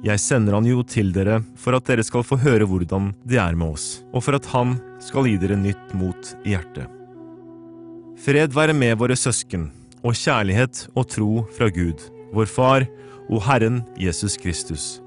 Jeg 0.05 0.21
sender 0.21 0.57
han 0.57 0.67
jo 0.67 0.83
til 0.83 1.13
dere 1.15 1.39
for 1.61 1.77
at 1.77 1.87
dere 1.87 2.05
skal 2.05 2.25
få 2.27 2.41
høre 2.41 2.67
hvordan 2.69 3.13
det 3.29 3.39
er 3.41 3.57
med 3.57 3.77
oss, 3.77 4.01
og 4.11 4.25
for 4.27 4.37
at 4.37 4.49
han 4.51 4.75
skal 5.01 5.29
gi 5.29 5.39
dere 5.41 5.61
nytt 5.61 5.95
mot 5.97 6.35
i 6.43 6.57
hjertet. 6.57 6.89
Fred 8.21 8.57
være 8.57 8.75
med 8.77 8.99
våre 9.01 9.17
søsken 9.17 9.71
og 10.01 10.17
kjærlighet 10.17 10.89
og 10.97 11.05
tro 11.13 11.45
fra 11.57 11.69
Gud, 11.73 12.01
vår 12.35 12.47
Far 12.49 12.87
og 13.29 13.43
Herren 13.47 13.83
Jesus 14.01 14.37
Kristus. 14.41 15.01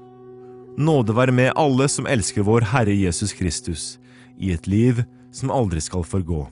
Nåde 0.78 1.14
være 1.14 1.32
med 1.34 1.52
alle 1.56 1.88
som 1.90 2.06
elsker 2.10 2.42
vår 2.46 2.60
Herre 2.72 2.94
Jesus 2.94 3.32
Kristus, 3.36 3.98
i 4.38 4.52
et 4.54 4.66
liv 4.66 5.02
som 5.34 5.50
aldri 5.54 5.80
skal 5.82 6.04
forgå. 6.06 6.48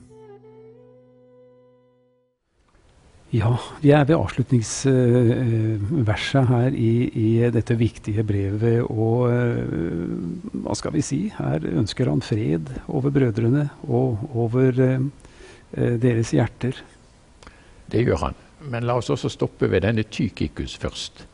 Ja, 3.33 3.57
vi 3.81 3.89
er 3.97 4.05
ved 4.05 4.19
avslutningsverset 4.19 6.49
her 6.51 6.75
i, 6.77 7.09
i, 7.17 7.41
dette 7.55 7.75
viktige 7.81 8.21
brevet. 8.29 8.83
Og 8.93 9.33
uh, 9.33 10.61
hva 10.67 10.75
skal 10.77 10.93
vi 10.93 11.01
si? 11.01 11.33
Her 11.39 11.65
ønsker 11.73 12.11
han 12.13 12.21
fred 12.21 12.69
over 12.93 13.09
brødrene 13.15 13.73
og 13.89 14.21
over 14.37 14.77
uh, 14.77 15.01
deres 15.73 16.37
hjerter. 16.37 16.77
Det 17.93 18.05
gjør 18.07 18.25
han. 18.27 18.39
Men 18.73 18.87
la 18.87 18.97
oss 18.99 19.11
også 19.11 19.31
stoppe 19.33 19.69
ved 19.71 19.85
denne 19.85 20.03
Tykikus 20.03 20.77
først. 20.81 21.27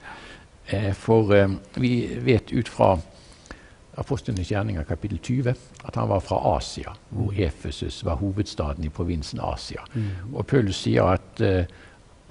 Eh, 0.68 0.92
for 0.96 1.32
eh, 1.34 1.48
vi 1.80 1.92
vet 2.24 2.52
ut 2.52 2.68
fra 2.68 2.96
Apostlenes 3.98 4.50
gjerninger 4.52 4.84
kapittel 4.86 5.18
20 5.18 5.54
at 5.84 5.96
han 5.96 6.08
var 6.08 6.20
fra 6.22 6.38
Asia, 6.56 6.92
hvor. 7.10 7.32
Efesus 7.38 8.04
var 8.04 8.20
hovedstaden 8.20 8.84
i 8.84 8.88
provinsen 8.88 9.40
Asia. 9.42 9.82
Mm. 9.94 10.34
Og 10.34 10.46
Paulus 10.46 10.82
sier 10.84 11.08
at 11.16 11.40
eh, 11.40 11.64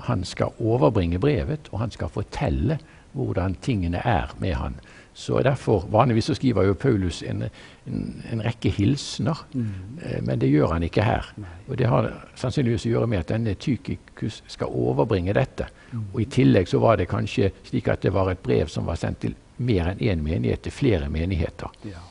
han 0.08 0.24
skal 0.24 0.54
overbringe 0.60 1.20
brevet, 1.20 1.70
og 1.72 1.80
han 1.80 1.92
skal 1.92 2.12
fortelle 2.14 2.78
hvordan 3.18 3.56
tingene 3.62 4.02
er 4.06 4.36
med 4.40 4.54
han. 4.54 4.76
Så 5.18 5.40
derfor, 5.42 5.88
Vanligvis 5.90 6.28
så 6.30 6.36
skriver 6.38 6.68
jo 6.68 6.74
Paulus 6.78 7.24
en, 7.26 7.48
en, 7.90 8.02
en 8.32 8.42
rekke 8.46 8.70
hilsener, 8.70 9.40
mm. 9.54 9.72
eh, 10.04 10.20
men 10.22 10.42
det 10.42 10.52
gjør 10.52 10.76
han 10.76 10.84
ikke 10.86 11.02
her. 11.02 11.32
Og 11.68 11.78
Det 11.78 11.88
har 11.90 12.12
sannsynligvis 12.38 12.86
å 12.86 12.92
gjøre 12.92 13.08
med 13.10 13.24
at 13.24 13.32
denne 13.34 13.56
Tykikus 13.58 14.44
skal 14.46 14.70
overbringe 14.70 15.34
dette. 15.34 15.66
Mm. 15.92 16.06
Og 16.14 16.22
I 16.22 16.30
tillegg 16.38 16.70
så 16.70 16.84
var 16.84 17.02
det 17.02 17.10
kanskje 17.10 17.50
slik 17.66 17.90
at 17.90 18.06
det 18.06 18.14
var 18.14 18.30
et 18.30 18.46
brev 18.46 18.70
som 18.70 18.86
var 18.86 19.02
sendt 19.02 19.24
til 19.26 19.34
mer 19.58 19.90
enn 19.90 20.06
én 20.06 20.22
menighet, 20.22 20.68
til 20.68 20.76
flere 20.76 21.10
menigheter. 21.10 21.74
Ja. 21.90 22.06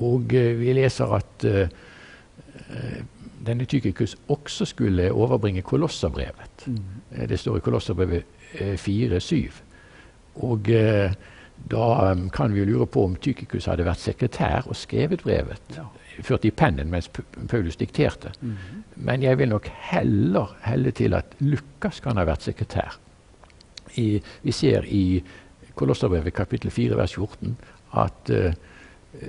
Og 0.00 0.32
eh, 0.32 0.54
vi 0.56 0.72
leser 0.80 1.16
at 1.20 1.48
eh 1.50 1.88
denne 3.46 3.64
Tykikus 3.64 4.16
også 4.28 4.64
skulle 4.64 5.12
overbringe 5.12 5.62
Kolosserbrevet. 5.62 6.66
Mm. 6.66 7.26
Det 7.28 7.38
står 7.38 7.56
i 7.56 7.60
Kolosserbrevet 7.60 8.24
4-7. 8.54 9.36
Eh, 9.36 9.50
og 10.34 10.70
da 11.70 12.12
um, 12.12 12.30
kan 12.30 12.54
vi 12.54 12.64
lure 12.64 12.86
på 12.86 13.04
om 13.04 13.16
Tykikus 13.16 13.68
hadde 13.70 13.84
vært 13.86 14.02
sekretær 14.02 14.66
og 14.66 14.76
skrevet 14.76 15.22
brevet. 15.22 15.76
Ja. 15.76 15.86
Ført 16.26 16.44
i 16.44 16.50
pennen 16.52 16.90
mens 16.92 17.08
Paulus 17.48 17.76
dikterte. 17.76 18.32
Mm 18.40 18.50
-hmm. 18.50 18.82
Men 18.96 19.22
jeg 19.22 19.38
vil 19.38 19.48
nok 19.48 19.66
heller 19.66 20.56
helle 20.62 20.90
til 20.90 21.14
at 21.14 21.24
Lukas 21.38 22.00
kan 22.00 22.16
ha 22.16 22.24
vært 22.24 22.42
sekretær. 22.42 22.98
I, 23.96 24.22
vi 24.42 24.52
ser 24.52 24.84
i 24.84 25.24
Kolosserbrevet 25.74 26.34
kapittel 26.34 26.70
4 26.70 26.96
vers 26.96 27.14
14 27.14 27.56
at 27.92 28.30
uh, 28.30 28.52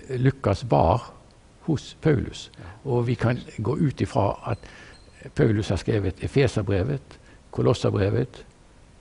Lukas 0.09 0.63
bar 0.63 1.13
hos 1.61 1.97
Paulus. 2.01 2.51
Ja. 2.59 2.63
Og 2.91 3.07
vi 3.07 3.13
kan 3.13 3.39
gå 3.57 3.77
ut 3.77 4.01
ifra 4.01 4.51
at 4.51 4.57
Paulus 5.35 5.69
har 5.69 5.75
skrevet 5.75 6.23
Efeserbrevet, 6.23 7.19
Kolosserbrevet, 7.51 8.45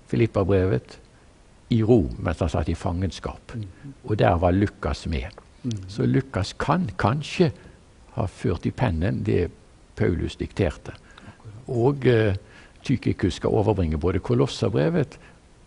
Filipperbrevet, 0.06 1.00
i 1.70 1.82
Rom 1.82 2.10
mens 2.18 2.42
han 2.42 2.50
satt 2.52 2.68
i 2.68 2.74
fangenskap. 2.78 3.54
Mm. 3.54 3.94
Og 4.04 4.18
der 4.18 4.38
var 4.42 4.50
Lukas 4.56 5.06
med. 5.06 5.30
Mm. 5.62 5.88
Så 5.88 6.06
Lukas 6.06 6.52
kan 6.58 6.88
kanskje 6.98 7.50
ha 8.16 8.26
ført 8.26 8.66
i 8.66 8.74
pennen 8.74 9.22
det 9.26 9.50
Paulus 9.96 10.36
dikterte. 10.36 10.96
Og 11.68 12.06
uh, 12.06 12.34
Tykikus 12.82 13.36
skal 13.38 13.54
overbringe 13.54 13.98
både 13.98 14.18
Kolosserbrevet 14.18 15.18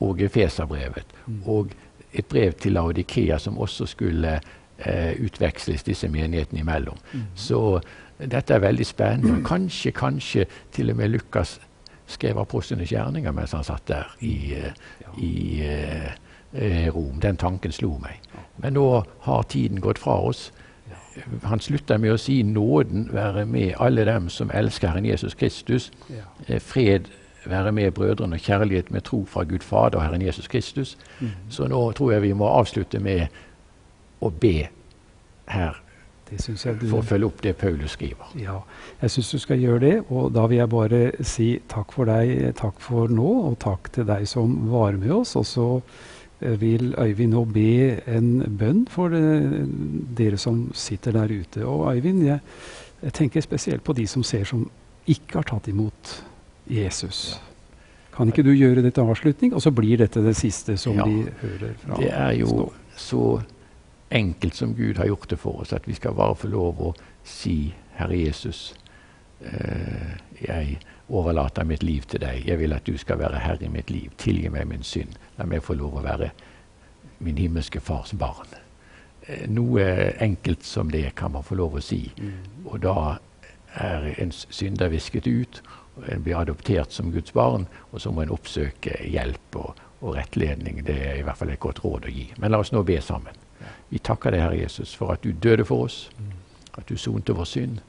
og 0.02 0.22
Efeserbrevet. 0.22 1.06
Mm. 1.28 1.42
Og 1.46 1.72
et 2.14 2.26
brev 2.26 2.54
til 2.54 2.74
Laudikea 2.74 3.38
som 3.40 3.58
også 3.58 3.86
skulle 3.86 4.40
uh, 4.40 5.12
utveksles 5.24 5.84
disse 5.84 6.10
menighetene 6.10 6.60
imellom. 6.66 6.98
Mm. 7.14 7.28
Så 7.36 7.80
dette 8.20 8.54
er 8.54 8.60
veldig 8.60 8.86
spennende. 8.86 9.44
Kanskje, 9.46 9.92
kanskje 9.92 10.46
til 10.72 10.90
og 10.90 10.98
med 10.98 11.14
Lukas 11.16 11.60
skrev 12.14 12.40
apostlenes 12.42 12.92
gjerninger 12.92 13.32
mens 13.36 13.56
han 13.56 13.66
satt 13.68 13.88
der 13.88 14.12
i, 14.22 14.56
uh, 14.58 15.24
i 15.24 16.90
Rom. 16.94 17.20
Den 17.22 17.38
tanken 17.38 17.74
slo 17.74 17.96
meg. 17.98 18.20
Men 18.62 18.76
nå 18.78 19.04
har 19.26 19.48
tiden 19.50 19.82
gått 19.82 20.00
fra 20.00 20.20
oss. 20.22 20.52
Han 21.44 21.60
slutter 21.60 21.98
med 21.98 22.14
å 22.14 22.18
si 22.18 22.44
'nåden 22.44 23.10
være 23.14 23.46
med 23.46 23.74
alle 23.80 24.06
dem 24.06 24.30
som 24.30 24.52
elsker 24.54 24.88
Herren 24.88 25.06
Jesus 25.06 25.36
Kristus'. 25.36 25.92
Fred 26.60 27.10
være 27.46 27.72
med 27.72 27.92
brødrene 27.92 28.36
og 28.36 28.40
kjærlighet 28.40 28.92
med 28.92 29.02
tro 29.02 29.26
fra 29.26 29.44
Gud 29.44 29.60
Fader 29.60 29.98
og 29.98 30.04
Herren 30.04 30.22
Jesus 30.22 30.48
Kristus. 30.48 30.98
Mm. 31.20 31.30
Så 31.50 31.68
nå 31.68 31.92
tror 31.92 32.12
jeg 32.12 32.22
vi 32.22 32.34
må 32.34 32.48
avslutte 32.48 33.00
med 33.00 33.28
å 34.22 34.30
be 34.30 34.68
her 35.48 35.83
du, 36.38 36.88
for 36.90 37.00
å 37.00 37.06
følge 37.06 37.28
opp 37.28 37.44
det 37.44 37.54
Paulus 37.60 37.94
skriver. 37.98 38.34
Ja, 38.40 38.60
jeg 39.02 39.14
syns 39.14 39.32
du 39.34 39.40
skal 39.44 39.62
gjøre 39.62 39.84
det. 39.84 39.94
Og 40.10 40.32
da 40.36 40.48
vil 40.50 40.62
jeg 40.62 40.72
bare 40.72 41.02
si 41.26 41.50
takk 41.72 41.94
for 41.96 42.10
deg, 42.10 42.54
takk 42.60 42.82
for 42.84 43.12
nå, 43.12 43.30
og 43.50 43.60
takk 43.64 43.92
til 43.96 44.08
deg 44.10 44.28
som 44.30 44.56
var 44.72 44.98
med 45.00 45.14
oss. 45.22 45.36
Og 45.40 45.48
så 45.48 45.68
vil 46.40 46.96
Øyvind 47.00 47.32
nå 47.32 47.46
be 47.46 48.00
en 48.10 48.58
bønn 48.60 48.86
for 48.92 49.14
det, 49.14 49.68
dere 50.18 50.38
som 50.38 50.66
sitter 50.76 51.16
der 51.16 51.32
ute. 51.32 51.66
Og 51.66 51.96
Øyvind, 51.96 52.24
jeg, 52.26 52.40
jeg, 53.02 53.14
tenker 53.14 53.42
spesielt 53.42 53.84
på 53.84 53.94
de 53.94 54.08
som 54.08 54.24
ser 54.24 54.44
som 54.50 54.68
ikke 55.08 55.40
har 55.40 55.48
tatt 55.48 55.68
imot 55.68 56.14
Jesus. 56.70 57.40
Kan 58.14 58.30
ikke 58.30 58.44
du 58.46 58.52
gjøre 58.54 58.84
dette 58.86 59.02
avslutning? 59.02 59.54
Og 59.56 59.62
så 59.62 59.72
blir 59.72 59.98
dette 60.04 60.22
det 60.24 60.36
siste 60.38 60.78
som 60.78 61.00
ja, 61.00 61.08
de 61.08 61.32
hører 61.42 61.74
fra 61.82 61.98
Det 61.98 62.12
er 62.12 62.32
jo 62.44 62.48
stå. 62.48 62.68
så 62.96 63.24
enkelt 64.14 64.56
som 64.56 64.76
Gud 64.78 64.98
har 64.98 65.10
gjort 65.10 65.30
det 65.30 65.40
for 65.42 65.62
oss, 65.62 65.74
at 65.74 65.88
vi 65.88 65.96
skal 65.98 66.16
bare 66.18 66.36
få 66.38 66.48
lov 66.54 66.82
å 66.82 66.94
si, 67.26 67.74
Herre 67.98 68.18
Jesus, 68.18 68.74
eh, 69.42 70.18
jeg 70.42 70.80
overlater 71.10 71.66
mitt 71.68 71.84
liv 71.84 72.06
til 72.08 72.22
deg. 72.24 72.48
Jeg 72.48 72.60
vil 72.60 72.74
at 72.74 72.86
du 72.88 72.98
skal 72.98 73.20
være 73.20 73.42
herre 73.44 73.66
i 73.66 73.72
mitt 73.72 73.92
liv. 73.92 74.12
Tilgi 74.18 74.50
meg 74.54 74.68
min 74.70 74.84
synd. 74.84 75.18
La 75.38 75.46
meg 75.50 75.64
få 75.64 75.76
lov 75.78 76.00
å 76.00 76.06
være 76.06 76.32
min 77.24 77.38
himmelske 77.38 77.82
fars 77.84 78.14
barn. 78.18 78.56
Eh, 79.28 79.46
noe 79.50 79.86
enkelt 80.24 80.66
som 80.68 80.92
det 80.92 81.16
kan 81.16 81.32
man 81.32 81.46
få 81.46 81.56
lov 81.60 81.78
å 81.80 81.84
si. 81.84 82.06
Mm. 82.18 82.66
Og 82.66 82.82
da 82.84 83.18
er 83.80 84.14
en 84.18 84.32
synder 84.32 84.94
visket 84.94 85.28
ut, 85.28 85.64
og 85.96 86.10
En 86.10 86.24
blir 86.24 86.36
adoptert 86.36 86.92
som 86.92 87.12
Guds 87.12 87.32
barn, 87.32 87.68
og 87.92 88.02
så 88.02 88.12
må 88.12 88.24
en 88.24 88.32
oppsøke 88.34 88.96
hjelp 89.06 89.56
og, 89.56 89.76
og 90.02 90.16
rettledning. 90.16 90.82
Det 90.86 90.96
er 90.98 91.20
i 91.20 91.22
hvert 91.22 91.38
fall 91.38 91.52
et 91.54 91.62
godt 91.62 91.84
råd 91.84 92.08
å 92.10 92.14
gi. 92.14 92.32
Men 92.42 92.52
la 92.52 92.58
oss 92.64 92.72
nå 92.74 92.82
be 92.84 92.98
sammen. 93.02 93.38
Vi 93.90 94.00
takker 94.00 94.34
deg, 94.34 94.42
Herre 94.42 94.62
Jesus, 94.62 94.96
for 94.98 95.14
at 95.14 95.24
du 95.24 95.32
døde 95.32 95.66
for 95.66 95.88
oss, 95.88 96.08
at 96.78 96.88
du 96.90 96.98
sonte 96.98 97.36
vår 97.38 97.50
synd, 97.50 97.82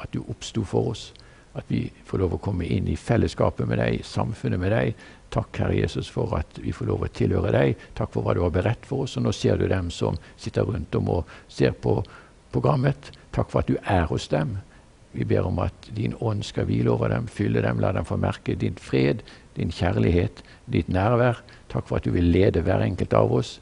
at 0.00 0.12
du 0.14 0.22
oppsto 0.22 0.64
for 0.64 0.92
oss. 0.92 1.10
At 1.58 1.66
vi 1.66 1.88
får 2.06 2.22
lov 2.22 2.36
å 2.36 2.42
komme 2.42 2.68
inn 2.70 2.86
i 2.86 2.94
fellesskapet 2.94 3.66
med 3.66 3.80
deg, 3.82 4.04
samfunnet 4.06 4.60
med 4.62 4.70
deg. 4.70 5.00
Takk, 5.34 5.50
Herre 5.58 5.80
Jesus, 5.80 6.06
for 6.10 6.36
at 6.38 6.60
vi 6.62 6.70
får 6.74 6.86
lov 6.86 7.02
å 7.02 7.10
tilhøre 7.10 7.50
deg. 7.54 7.80
Takk 7.98 8.12
for 8.14 8.22
hva 8.22 8.36
du 8.38 8.44
har 8.44 8.54
beredt 8.54 8.86
for 8.86 9.06
oss. 9.06 9.16
Og 9.18 9.26
nå 9.26 9.32
ser 9.34 9.58
du 9.58 9.66
dem 9.70 9.90
som 9.94 10.18
sitter 10.38 10.68
rundt 10.68 10.94
om 10.94 11.10
og 11.10 11.32
ser 11.50 11.74
på 11.74 11.96
programmet. 12.54 13.10
Takk 13.34 13.50
for 13.50 13.64
at 13.64 13.70
du 13.70 13.80
er 13.82 14.06
hos 14.10 14.28
dem. 14.30 14.60
Vi 15.10 15.26
ber 15.26 15.48
om 15.48 15.58
at 15.58 15.90
din 15.96 16.14
ånd 16.22 16.46
skal 16.46 16.68
hvile 16.68 16.92
over 16.92 17.10
dem, 17.10 17.26
fylle 17.26 17.64
dem, 17.66 17.82
la 17.82 17.90
dem 17.96 18.06
få 18.06 18.14
merke 18.20 18.54
din 18.54 18.78
fred, 18.78 19.24
din 19.58 19.74
kjærlighet, 19.74 20.44
ditt 20.70 20.90
nærvær. 20.90 21.42
Takk 21.70 21.90
for 21.90 21.98
at 21.98 22.06
du 22.06 22.14
vil 22.14 22.30
lede 22.30 22.62
hver 22.62 22.86
enkelt 22.86 23.14
av 23.18 23.34
oss 23.40 23.56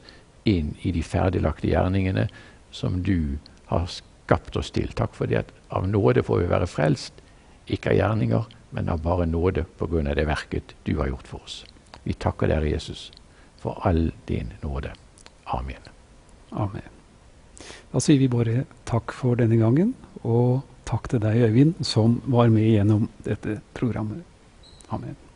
inn 0.49 0.75
i 0.81 0.93
de 0.95 1.03
ferdiglagte 1.05 1.69
gjerningene 1.69 2.27
som 2.71 3.01
du 3.03 3.37
har 3.69 3.87
skapt 3.91 4.57
oss 4.59 4.71
til. 4.75 4.91
Takk 4.97 5.15
for 5.17 5.29
det 5.29 5.43
at 5.43 5.51
av 5.73 5.87
nåde 5.89 6.23
får 6.25 6.43
vi 6.43 6.51
være 6.51 6.69
frelst, 6.69 7.21
ikke 7.69 7.93
av 7.93 7.99
gjerninger, 7.99 8.47
men 8.75 8.89
av 8.89 9.01
bare 9.05 9.25
nåde 9.25 9.65
pga. 9.77 10.13
det 10.13 10.25
verket 10.25 10.75
du 10.83 10.97
har 10.97 11.07
gjort 11.07 11.27
for 11.27 11.43
oss. 11.43 11.65
Vi 12.03 12.13
takker 12.13 12.47
dere, 12.47 12.69
Jesus, 12.69 13.11
for 13.57 13.79
all 13.83 14.11
din 14.25 14.53
nåde. 14.61 14.93
Amen. 15.45 15.81
Amen. 16.51 16.89
Da 17.91 17.99
sier 17.99 18.19
vi 18.19 18.29
bare 18.29 18.65
takk 18.85 19.13
for 19.13 19.35
denne 19.35 19.57
gangen, 19.57 19.95
og 20.23 20.61
takk 20.85 21.09
til 21.09 21.21
deg, 21.21 21.41
Øyvind, 21.49 21.85
som 21.85 22.21
var 22.25 22.49
med 22.49 22.69
gjennom 22.69 23.09
dette 23.25 23.59
programmet. 23.73 24.23
Amen. 24.89 25.28